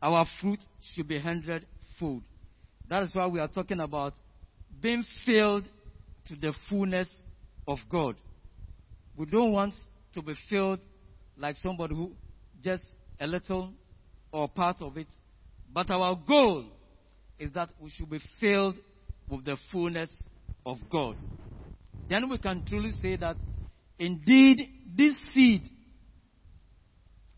Our 0.03 0.27
fruit 0.41 0.59
should 0.93 1.07
be 1.07 1.21
hundredfold. 1.21 2.25
That 2.89 3.05
is 3.05 3.15
why 3.15 3.29
we 3.29 3.39
are 3.39 3.49
talking 3.49 3.79
about 3.79 4.13
being 4.81 5.05
filled 5.25 5.69
to 6.27 6.35
the 6.35 6.53
fullness 6.69 7.09
of 7.69 7.79
God. 7.89 8.17
We 9.17 9.27
don't 9.27 9.53
want 9.53 9.75
to 10.17 10.23
be 10.23 10.35
filled 10.51 10.81
like 11.37 11.57
somebody 11.63 11.95
who 11.95 12.13
just 12.65 12.83
a 13.21 13.27
little 13.27 13.73
or 14.33 14.49
part 14.49 14.81
of 14.81 14.97
it. 14.97 15.07
But 15.73 15.91
our 15.91 16.19
goal 16.27 16.65
is 17.39 17.53
that 17.53 17.69
we 17.79 17.91
should 17.91 18.11
be 18.11 18.21
filled 18.41 18.77
with 19.29 19.45
the 19.45 19.57
fullness 19.71 20.11
of 20.65 20.79
God. 20.91 21.17
Then 22.09 22.29
we 22.31 22.39
can 22.39 22.65
truly 22.67 22.93
say 22.93 23.17
that 23.17 23.37
indeed 23.99 24.59
this 24.97 25.15
seed 25.35 25.63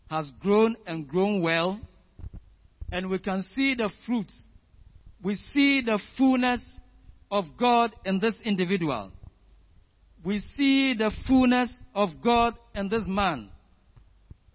has 0.09 0.29
grown 0.39 0.75
and 0.87 1.07
grown 1.07 1.41
well, 1.43 1.79
and 2.91 3.09
we 3.09 3.19
can 3.19 3.43
see 3.55 3.75
the 3.75 3.91
fruit. 4.05 4.31
We 5.21 5.35
see 5.53 5.81
the 5.81 5.99
fullness 6.17 6.61
of 7.29 7.45
God 7.59 7.93
in 8.05 8.19
this 8.19 8.35
individual. 8.43 9.11
We 10.23 10.39
see 10.57 10.95
the 10.95 11.11
fullness 11.27 11.69
of 11.93 12.09
God 12.23 12.55
in 12.79 12.89
this 12.89 13.03
man. 13.05 13.49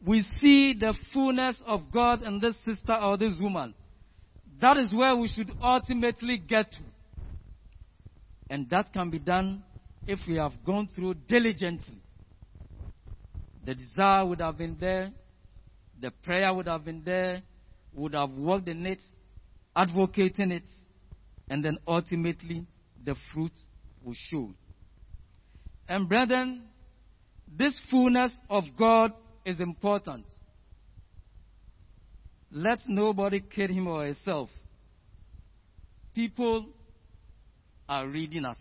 We 0.05 0.22
see 0.39 0.75
the 0.79 0.95
fullness 1.12 1.57
of 1.64 1.83
God 1.93 2.22
in 2.22 2.41
this 2.41 2.57
sister 2.64 2.95
or 2.95 3.16
this 3.16 3.39
woman. 3.41 3.75
That 4.61 4.77
is 4.77 4.93
where 4.93 5.16
we 5.16 5.29
should 5.29 5.51
ultimately 5.62 6.39
get 6.39 6.70
to. 6.72 6.79
And 8.51 8.68
that 8.70 8.93
can 8.93 9.11
be 9.11 9.18
done 9.18 9.62
if 10.07 10.18
we 10.29 10.37
have 10.37 10.53
gone 10.66 10.89
through 10.95 11.14
diligently. 11.29 12.01
The 13.64 13.75
desire 13.75 14.27
would 14.27 14.41
have 14.41 14.59
been 14.59 14.77
there, 14.79 15.11
the 16.01 16.11
prayer 16.22 16.53
would 16.55 16.66
have 16.66 16.85
been 16.85 17.03
there, 17.05 17.43
would 17.95 18.14
have 18.14 18.31
worked 18.31 18.68
in 18.68 18.85
it, 18.85 19.01
advocating 19.75 20.51
it, 20.51 20.64
and 21.49 21.64
then 21.64 21.79
ultimately 21.87 22.66
the 23.03 23.16
fruit 23.33 23.53
will 24.03 24.14
show. 24.14 24.53
And 25.89 26.09
brethren, 26.09 26.62
this 27.57 27.78
fullness 27.90 28.32
of 28.48 28.64
God 28.78 29.12
is 29.44 29.61
important. 29.61 30.24
Let 32.50 32.80
nobody 32.86 33.40
kid 33.40 33.70
him 33.70 33.86
or 33.86 34.05
herself. 34.07 34.48
People 36.14 36.66
are 37.88 38.07
reading 38.09 38.44
us. 38.44 38.59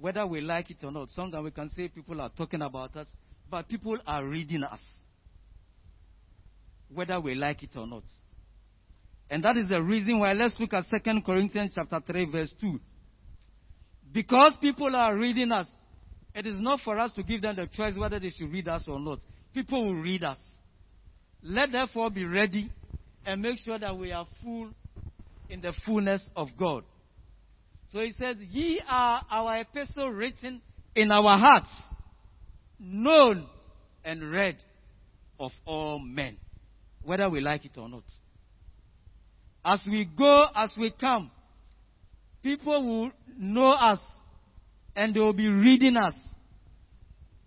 Whether 0.00 0.26
we 0.26 0.40
like 0.40 0.70
it 0.70 0.78
or 0.82 0.90
not, 0.90 1.10
sometimes 1.14 1.44
we 1.44 1.50
can 1.50 1.68
say 1.70 1.88
people 1.88 2.20
are 2.20 2.30
talking 2.30 2.62
about 2.62 2.96
us, 2.96 3.06
but 3.50 3.68
people 3.68 3.98
are 4.06 4.24
reading 4.24 4.64
us. 4.64 4.80
Whether 6.92 7.20
we 7.20 7.34
like 7.34 7.62
it 7.62 7.70
or 7.76 7.86
not. 7.86 8.02
And 9.30 9.44
that 9.44 9.56
is 9.56 9.68
the 9.68 9.80
reason 9.80 10.18
why 10.18 10.32
let's 10.32 10.58
look 10.58 10.72
at 10.74 10.84
2 10.90 11.20
Corinthians 11.24 11.72
chapter 11.74 12.00
3 12.04 12.30
verse 12.30 12.52
2. 12.60 12.80
Because 14.12 14.56
people 14.60 14.94
are 14.94 15.16
reading 15.16 15.52
us, 15.52 15.66
it 16.34 16.46
is 16.46 16.54
not 16.58 16.80
for 16.80 16.98
us 16.98 17.12
to 17.12 17.22
give 17.22 17.42
them 17.42 17.56
the 17.56 17.66
choice 17.66 17.96
whether 17.96 18.18
they 18.18 18.30
should 18.30 18.50
read 18.52 18.68
us 18.68 18.84
or 18.86 18.98
not. 18.98 19.20
People 19.54 19.86
will 19.86 20.00
read 20.02 20.22
us. 20.24 20.38
Let 21.42 21.72
therefore 21.72 22.10
be 22.10 22.24
ready 22.24 22.70
and 23.24 23.40
make 23.40 23.58
sure 23.58 23.78
that 23.78 23.96
we 23.96 24.12
are 24.12 24.26
full 24.42 24.70
in 25.48 25.60
the 25.60 25.72
fullness 25.84 26.22
of 26.36 26.48
God. 26.58 26.84
So 27.92 28.00
he 28.00 28.12
says, 28.18 28.36
Ye 28.38 28.80
are 28.88 29.22
our 29.30 29.60
epistle 29.60 30.10
written 30.10 30.62
in 30.94 31.10
our 31.10 31.38
hearts, 31.38 31.70
known 32.78 33.46
and 34.04 34.30
read 34.30 34.56
of 35.38 35.52
all 35.66 35.98
men, 35.98 36.36
whether 37.02 37.28
we 37.28 37.40
like 37.40 37.64
it 37.64 37.76
or 37.76 37.88
not. 37.88 38.04
As 39.64 39.80
we 39.86 40.04
go, 40.04 40.46
as 40.54 40.70
we 40.78 40.90
come, 40.90 41.30
people 42.42 42.82
will 42.82 43.12
know 43.38 43.70
us 43.70 44.00
and 44.94 45.14
they 45.14 45.20
will 45.20 45.32
be 45.32 45.48
reading 45.48 45.96
us. 45.96 46.14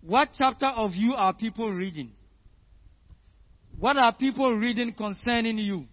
What 0.00 0.30
chapter 0.36 0.66
of 0.66 0.92
you 0.94 1.14
are 1.14 1.34
people 1.34 1.70
reading? 1.70 2.12
What 3.78 3.96
are 3.96 4.14
people 4.14 4.52
reading 4.52 4.92
concerning 4.92 5.58
you? 5.58 5.84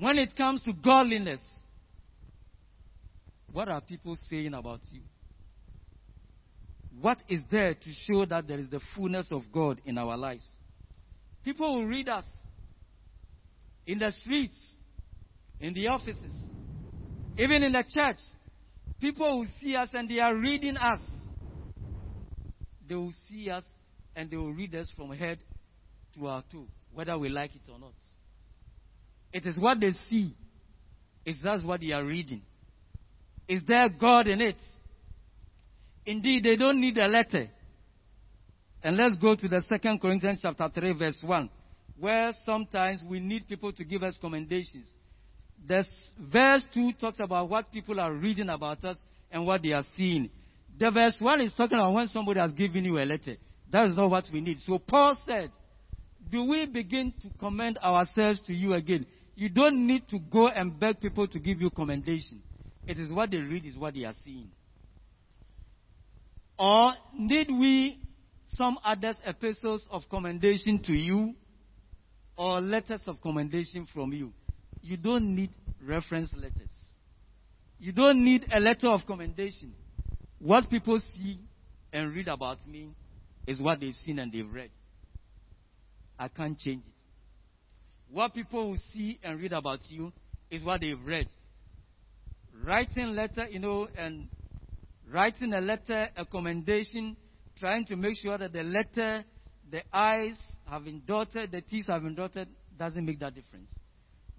When 0.00 0.18
it 0.18 0.34
comes 0.34 0.62
to 0.62 0.72
godliness, 0.72 1.40
what 3.52 3.68
are 3.68 3.80
people 3.80 4.16
saying 4.28 4.54
about 4.54 4.80
you? 4.90 5.02
What 7.00 7.18
is 7.28 7.42
there 7.50 7.74
to 7.74 7.90
show 8.06 8.24
that 8.26 8.48
there 8.48 8.58
is 8.58 8.68
the 8.70 8.80
fullness 8.94 9.28
of 9.30 9.42
God 9.52 9.80
in 9.84 9.98
our 9.98 10.16
lives? 10.16 10.46
People 11.44 11.76
will 11.76 11.86
read 11.86 12.08
us 12.08 12.24
in 13.86 13.98
the 13.98 14.12
streets, 14.12 14.56
in 15.60 15.74
the 15.74 15.88
offices, 15.88 16.32
even 17.38 17.62
in 17.62 17.72
the 17.72 17.84
church. 17.88 18.18
People 19.00 19.38
will 19.38 19.46
see 19.60 19.74
us 19.74 19.88
and 19.92 20.08
they 20.08 20.20
are 20.20 20.34
reading 20.34 20.76
us. 20.76 21.00
They 22.88 22.94
will 22.94 23.12
see 23.28 23.50
us 23.50 23.64
and 24.14 24.30
they 24.30 24.36
will 24.36 24.52
read 24.52 24.74
us 24.74 24.90
from 24.96 25.10
head 25.12 25.38
to 26.14 26.26
our 26.26 26.44
toe, 26.52 26.66
whether 26.92 27.18
we 27.18 27.28
like 27.28 27.54
it 27.54 27.62
or 27.70 27.78
not. 27.78 27.94
It 29.32 29.46
is 29.46 29.58
what 29.58 29.80
they 29.80 29.92
see. 30.10 30.34
It's 31.24 31.42
that's 31.42 31.64
what 31.64 31.80
they 31.80 31.92
are 31.92 32.04
reading. 32.04 32.42
Is 33.48 33.62
there 33.66 33.88
God 33.88 34.28
in 34.28 34.40
it? 34.40 34.56
Indeed, 36.04 36.44
they 36.44 36.56
don't 36.56 36.80
need 36.80 36.98
a 36.98 37.08
letter. 37.08 37.48
And 38.82 38.96
let's 38.96 39.16
go 39.16 39.36
to 39.36 39.48
the 39.48 39.62
second 39.68 40.00
Corinthians 40.00 40.40
chapter 40.42 40.68
3 40.72 40.92
verse 40.98 41.18
1 41.22 41.50
where 41.98 42.32
sometimes 42.44 43.00
we 43.08 43.20
need 43.20 43.46
people 43.46 43.72
to 43.72 43.84
give 43.84 44.02
us 44.02 44.16
commendations. 44.20 44.88
This 45.66 45.86
verse 46.18 46.64
2 46.74 46.92
talks 47.00 47.18
about 47.20 47.48
what 47.48 47.70
people 47.72 48.00
are 48.00 48.12
reading 48.12 48.48
about 48.48 48.84
us, 48.84 48.96
and 49.32 49.46
what 49.46 49.62
they 49.62 49.72
are 49.72 49.84
seeing. 49.96 50.30
The 50.78 50.90
verse 50.90 51.16
1 51.18 51.40
is 51.40 51.52
talking 51.56 51.78
about 51.78 51.94
when 51.94 52.08
somebody 52.08 52.38
has 52.38 52.52
given 52.52 52.84
you 52.84 52.98
a 52.98 53.04
letter. 53.04 53.36
That 53.70 53.90
is 53.90 53.96
not 53.96 54.10
what 54.10 54.26
we 54.32 54.40
need. 54.40 54.58
So 54.66 54.78
Paul 54.78 55.16
said, 55.26 55.50
Do 56.30 56.44
we 56.44 56.66
begin 56.66 57.12
to 57.22 57.30
commend 57.38 57.78
ourselves 57.78 58.40
to 58.46 58.52
you 58.52 58.74
again? 58.74 59.06
You 59.34 59.48
don't 59.48 59.86
need 59.86 60.08
to 60.10 60.18
go 60.18 60.48
and 60.48 60.78
beg 60.78 61.00
people 61.00 61.26
to 61.28 61.38
give 61.38 61.60
you 61.60 61.70
commendation. 61.70 62.42
It 62.86 62.98
is 62.98 63.10
what 63.10 63.30
they 63.30 63.38
read, 63.38 63.64
is 63.64 63.78
what 63.78 63.94
they 63.94 64.04
are 64.04 64.14
seeing. 64.24 64.50
Or 66.58 66.92
need 67.14 67.48
we 67.48 67.98
some 68.54 68.78
others 68.84 69.16
epistles 69.24 69.86
of 69.90 70.02
commendation 70.10 70.82
to 70.84 70.92
you 70.92 71.34
or 72.36 72.60
letters 72.60 73.00
of 73.06 73.20
commendation 73.22 73.86
from 73.92 74.12
you? 74.12 74.32
You 74.82 74.96
don't 74.96 75.34
need 75.34 75.50
reference 75.80 76.32
letters. 76.34 76.70
You 77.78 77.92
don't 77.92 78.24
need 78.24 78.46
a 78.52 78.60
letter 78.60 78.88
of 78.88 79.06
commendation. 79.06 79.72
What 80.38 80.68
people 80.68 81.00
see 81.14 81.38
and 81.92 82.14
read 82.14 82.28
about 82.28 82.66
me 82.66 82.90
is 83.46 83.60
what 83.60 83.80
they've 83.80 83.94
seen 83.94 84.18
and 84.18 84.32
they've 84.32 84.50
read. 84.50 84.70
I 86.18 86.28
can't 86.28 86.58
change 86.58 86.82
it. 86.86 86.92
What 88.10 88.34
people 88.34 88.70
will 88.70 88.78
see 88.92 89.18
and 89.22 89.40
read 89.40 89.52
about 89.52 89.80
you 89.88 90.12
is 90.50 90.62
what 90.62 90.80
they've 90.80 91.00
read. 91.04 91.28
Writing 92.64 93.04
a 93.04 93.10
letter, 93.10 93.48
you 93.50 93.58
know, 93.58 93.88
and 93.96 94.28
writing 95.10 95.54
a 95.54 95.60
letter, 95.60 96.08
a 96.16 96.26
commendation, 96.26 97.16
trying 97.58 97.86
to 97.86 97.96
make 97.96 98.16
sure 98.16 98.36
that 98.36 98.52
the 98.52 98.62
letter, 98.62 99.24
the 99.70 99.82
I's 99.92 100.36
have 100.66 100.84
been 100.84 101.02
dotted, 101.06 101.50
the 101.50 101.62
T's 101.62 101.86
have 101.86 102.02
been 102.02 102.14
dotted, 102.14 102.48
doesn't 102.78 103.04
make 103.04 103.18
that 103.20 103.34
difference. 103.34 103.70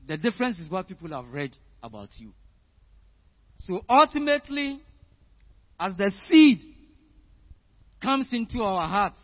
The 0.08 0.18
difference 0.18 0.60
is 0.60 0.70
what 0.70 0.88
people 0.88 1.10
have 1.10 1.34
read 1.34 1.56
about 1.82 2.10
you. 2.18 2.32
So 3.66 3.82
ultimately, 3.88 4.82
as 5.80 5.96
the 5.96 6.12
seed 6.30 6.60
comes 8.02 8.28
into 8.32 8.62
our 8.62 8.88
hearts 8.88 9.20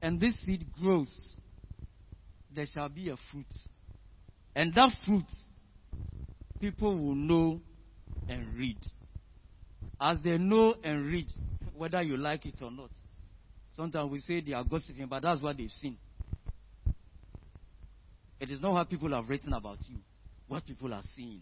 and 0.00 0.20
this 0.20 0.40
seed 0.44 0.66
grows, 0.80 1.12
there 2.54 2.66
shall 2.72 2.88
be 2.88 3.10
a 3.10 3.16
fruit. 3.30 3.46
And 4.56 4.72
that 4.74 4.92
fruit, 5.04 5.24
people 6.60 6.96
will 6.96 7.14
know 7.14 7.60
and 8.28 8.54
read. 8.56 8.78
As 10.00 10.18
they 10.24 10.38
know 10.38 10.74
and 10.82 11.06
read, 11.06 11.26
whether 11.76 12.02
you 12.02 12.16
like 12.16 12.46
it 12.46 12.54
or 12.62 12.70
not. 12.70 12.90
Sometimes 13.76 14.10
we 14.10 14.20
say 14.20 14.40
they 14.40 14.52
are 14.52 14.64
gossiping, 14.64 15.06
but 15.06 15.22
that's 15.22 15.42
what 15.42 15.56
they've 15.56 15.70
seen. 15.70 15.98
It 18.44 18.50
is 18.50 18.60
not 18.60 18.74
what 18.74 18.90
people 18.90 19.08
have 19.14 19.26
written 19.26 19.54
about 19.54 19.78
you, 19.88 19.96
what 20.48 20.66
people 20.66 20.92
are 20.92 21.00
seeing. 21.16 21.40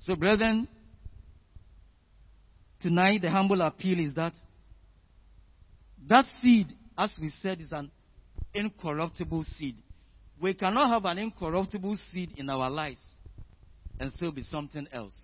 So, 0.00 0.16
brethren, 0.16 0.66
tonight 2.80 3.22
the 3.22 3.30
humble 3.30 3.60
appeal 3.62 4.00
is 4.00 4.16
that 4.16 4.32
that 6.08 6.24
seed, 6.42 6.66
as 6.98 7.16
we 7.22 7.28
said, 7.40 7.60
is 7.60 7.70
an 7.70 7.92
incorruptible 8.52 9.44
seed. 9.56 9.76
We 10.42 10.54
cannot 10.54 10.88
have 10.88 11.04
an 11.04 11.18
incorruptible 11.18 11.96
seed 12.10 12.32
in 12.36 12.50
our 12.50 12.68
lives 12.68 13.00
and 14.00 14.12
still 14.12 14.32
be 14.32 14.42
something 14.42 14.88
else. 14.90 15.14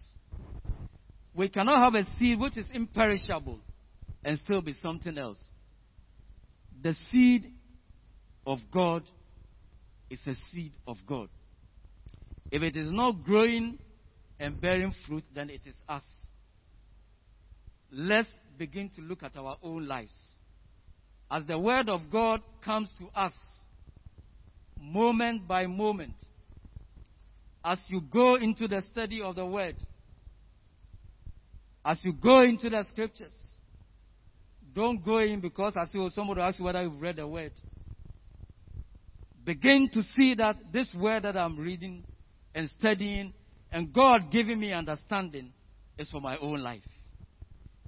We 1.35 1.49
cannot 1.49 1.93
have 1.93 1.95
a 1.97 2.09
seed 2.21 2.39
which 2.39 2.57
is 2.57 2.67
imperishable 2.73 3.59
and 4.25 4.39
still 4.39 4.63
be 4.63 4.75
something 4.75 5.19
else. 5.19 5.39
The 6.81 6.95
seed 7.11 7.53
of 8.47 8.61
God 8.73 9.03
is 10.15 10.27
a 10.27 10.35
seed 10.51 10.73
of 10.87 10.97
God. 11.07 11.29
If 12.51 12.63
it 12.63 12.77
is 12.77 12.89
not 12.91 13.25
growing 13.25 13.79
and 14.39 14.61
bearing 14.61 14.93
fruit, 15.07 15.25
then 15.35 15.51
it 15.51 15.63
is 15.67 15.75
us. 15.89 16.03
Let's 17.91 18.29
begin 18.59 18.91
to 18.97 19.03
look 19.03 19.23
at 19.23 19.37
our 19.37 19.57
own 19.63 19.87
lives. 19.87 20.15
As 21.31 21.45
the 21.47 21.59
Word 21.59 21.89
of 21.89 22.03
God 22.13 22.43
comes 22.65 22.93
to 22.99 23.07
us, 23.19 23.33
moment 24.79 25.49
by 25.49 25.67
moment, 25.67 26.15
as 27.65 27.79
you 27.89 28.01
go 28.01 28.37
into 28.37 28.69
the 28.69 28.83
study 28.93 29.21
of 29.23 29.37
the 29.37 29.47
Word, 29.47 29.77
as 31.85 31.99
you 32.03 32.13
go 32.13 32.43
into 32.43 32.71
the 32.71 32.85
Scriptures, 32.91 33.35
don't 34.75 35.05
go 35.05 35.19
in 35.19 35.41
because 35.41 35.75
I 35.77 35.87
see 35.87 36.09
somebody 36.15 36.41
ask 36.41 36.59
you 36.59 36.65
whether 36.65 36.83
you've 36.83 37.01
read 37.01 37.17
the 37.17 37.27
Word. 37.27 37.53
Begin 39.45 39.91
to 39.93 40.03
see 40.17 40.35
that 40.37 40.57
this 40.73 40.91
Word 40.95 41.25
that 41.25 41.37
I'm 41.37 41.59
reading 41.59 42.05
and 42.55 42.69
studying 42.71 43.35
and 43.71 43.93
God 43.93 44.31
giving 44.31 44.61
me 44.61 44.73
understanding 44.73 45.53
is 45.99 46.09
for 46.11 46.21
my 46.21 46.39
own 46.39 46.63
life. 46.63 46.83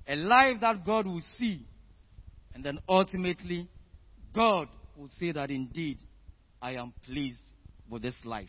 A 0.08 0.16
life 0.16 0.56
that 0.60 0.84
God 0.84 1.06
will 1.06 1.22
see. 1.38 1.66
And 2.54 2.64
then 2.64 2.78
ultimately, 2.88 3.68
God 4.34 4.68
will 4.96 5.08
say 5.18 5.32
that 5.32 5.50
indeed 5.50 5.98
I 6.60 6.72
am 6.72 6.92
pleased 7.04 7.42
with 7.88 8.02
this 8.02 8.16
life. 8.24 8.48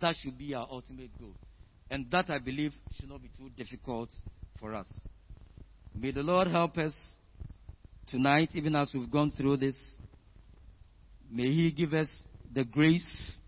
That 0.00 0.14
should 0.22 0.38
be 0.38 0.54
our 0.54 0.66
ultimate 0.70 1.10
goal. 1.18 1.34
And 1.90 2.10
that, 2.12 2.30
I 2.30 2.38
believe, 2.38 2.72
should 2.92 3.08
not 3.08 3.22
be 3.22 3.30
too 3.36 3.50
difficult 3.56 4.10
for 4.58 4.74
us. 4.74 4.86
May 5.94 6.12
the 6.12 6.22
Lord 6.22 6.48
help 6.48 6.78
us 6.78 6.94
tonight, 8.06 8.50
even 8.54 8.76
as 8.76 8.92
we've 8.94 9.10
gone 9.10 9.32
through 9.36 9.56
this. 9.58 9.76
May 11.30 11.50
He 11.52 11.70
give 11.70 11.94
us 11.94 12.08
the 12.52 12.64
grace 12.64 13.38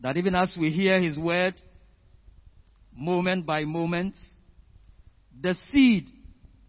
that 0.00 0.16
even 0.16 0.34
as 0.34 0.56
we 0.58 0.70
hear 0.70 1.00
His 1.00 1.18
word, 1.18 1.54
moment 2.96 3.46
by 3.46 3.64
moment, 3.64 4.14
the 5.38 5.54
seed, 5.70 6.08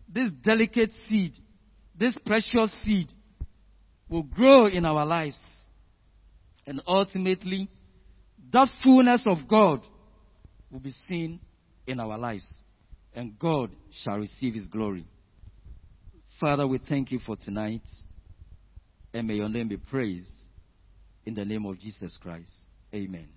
this 0.09 0.32
delicate 0.43 0.91
seed, 1.07 1.34
this 1.97 2.17
precious 2.26 2.72
seed, 2.84 3.07
will 4.09 4.24
grow 4.24 4.67
in 4.67 4.86
our 4.86 5.05
lives. 5.05 5.38
And 6.67 6.82
ultimately, 6.86 7.69
that 8.51 8.67
fullness 8.84 9.22
of 9.26 9.47
God 9.47 9.82
will 10.69 10.80
be 10.80 10.93
seen 11.07 11.39
in 11.88 11.99
our 11.99 12.17
lives. 12.17 12.47
And 13.13 13.38
God 13.39 13.72
shall 14.03 14.19
receive 14.19 14.53
his 14.53 14.67
glory. 14.67 15.05
Father, 16.39 16.67
we 16.67 16.78
thank 16.78 17.11
you 17.11 17.19
for 17.19 17.36
tonight. 17.36 17.82
And 19.14 19.28
may 19.28 19.36
your 19.36 19.49
name 19.49 19.68
be 19.68 19.78
praised. 19.78 20.32
In 21.26 21.36
the 21.36 21.45
name 21.45 21.66
of 21.66 21.80
Jesus 21.80 22.18
Christ. 22.22 22.51
Amen. 22.93 23.28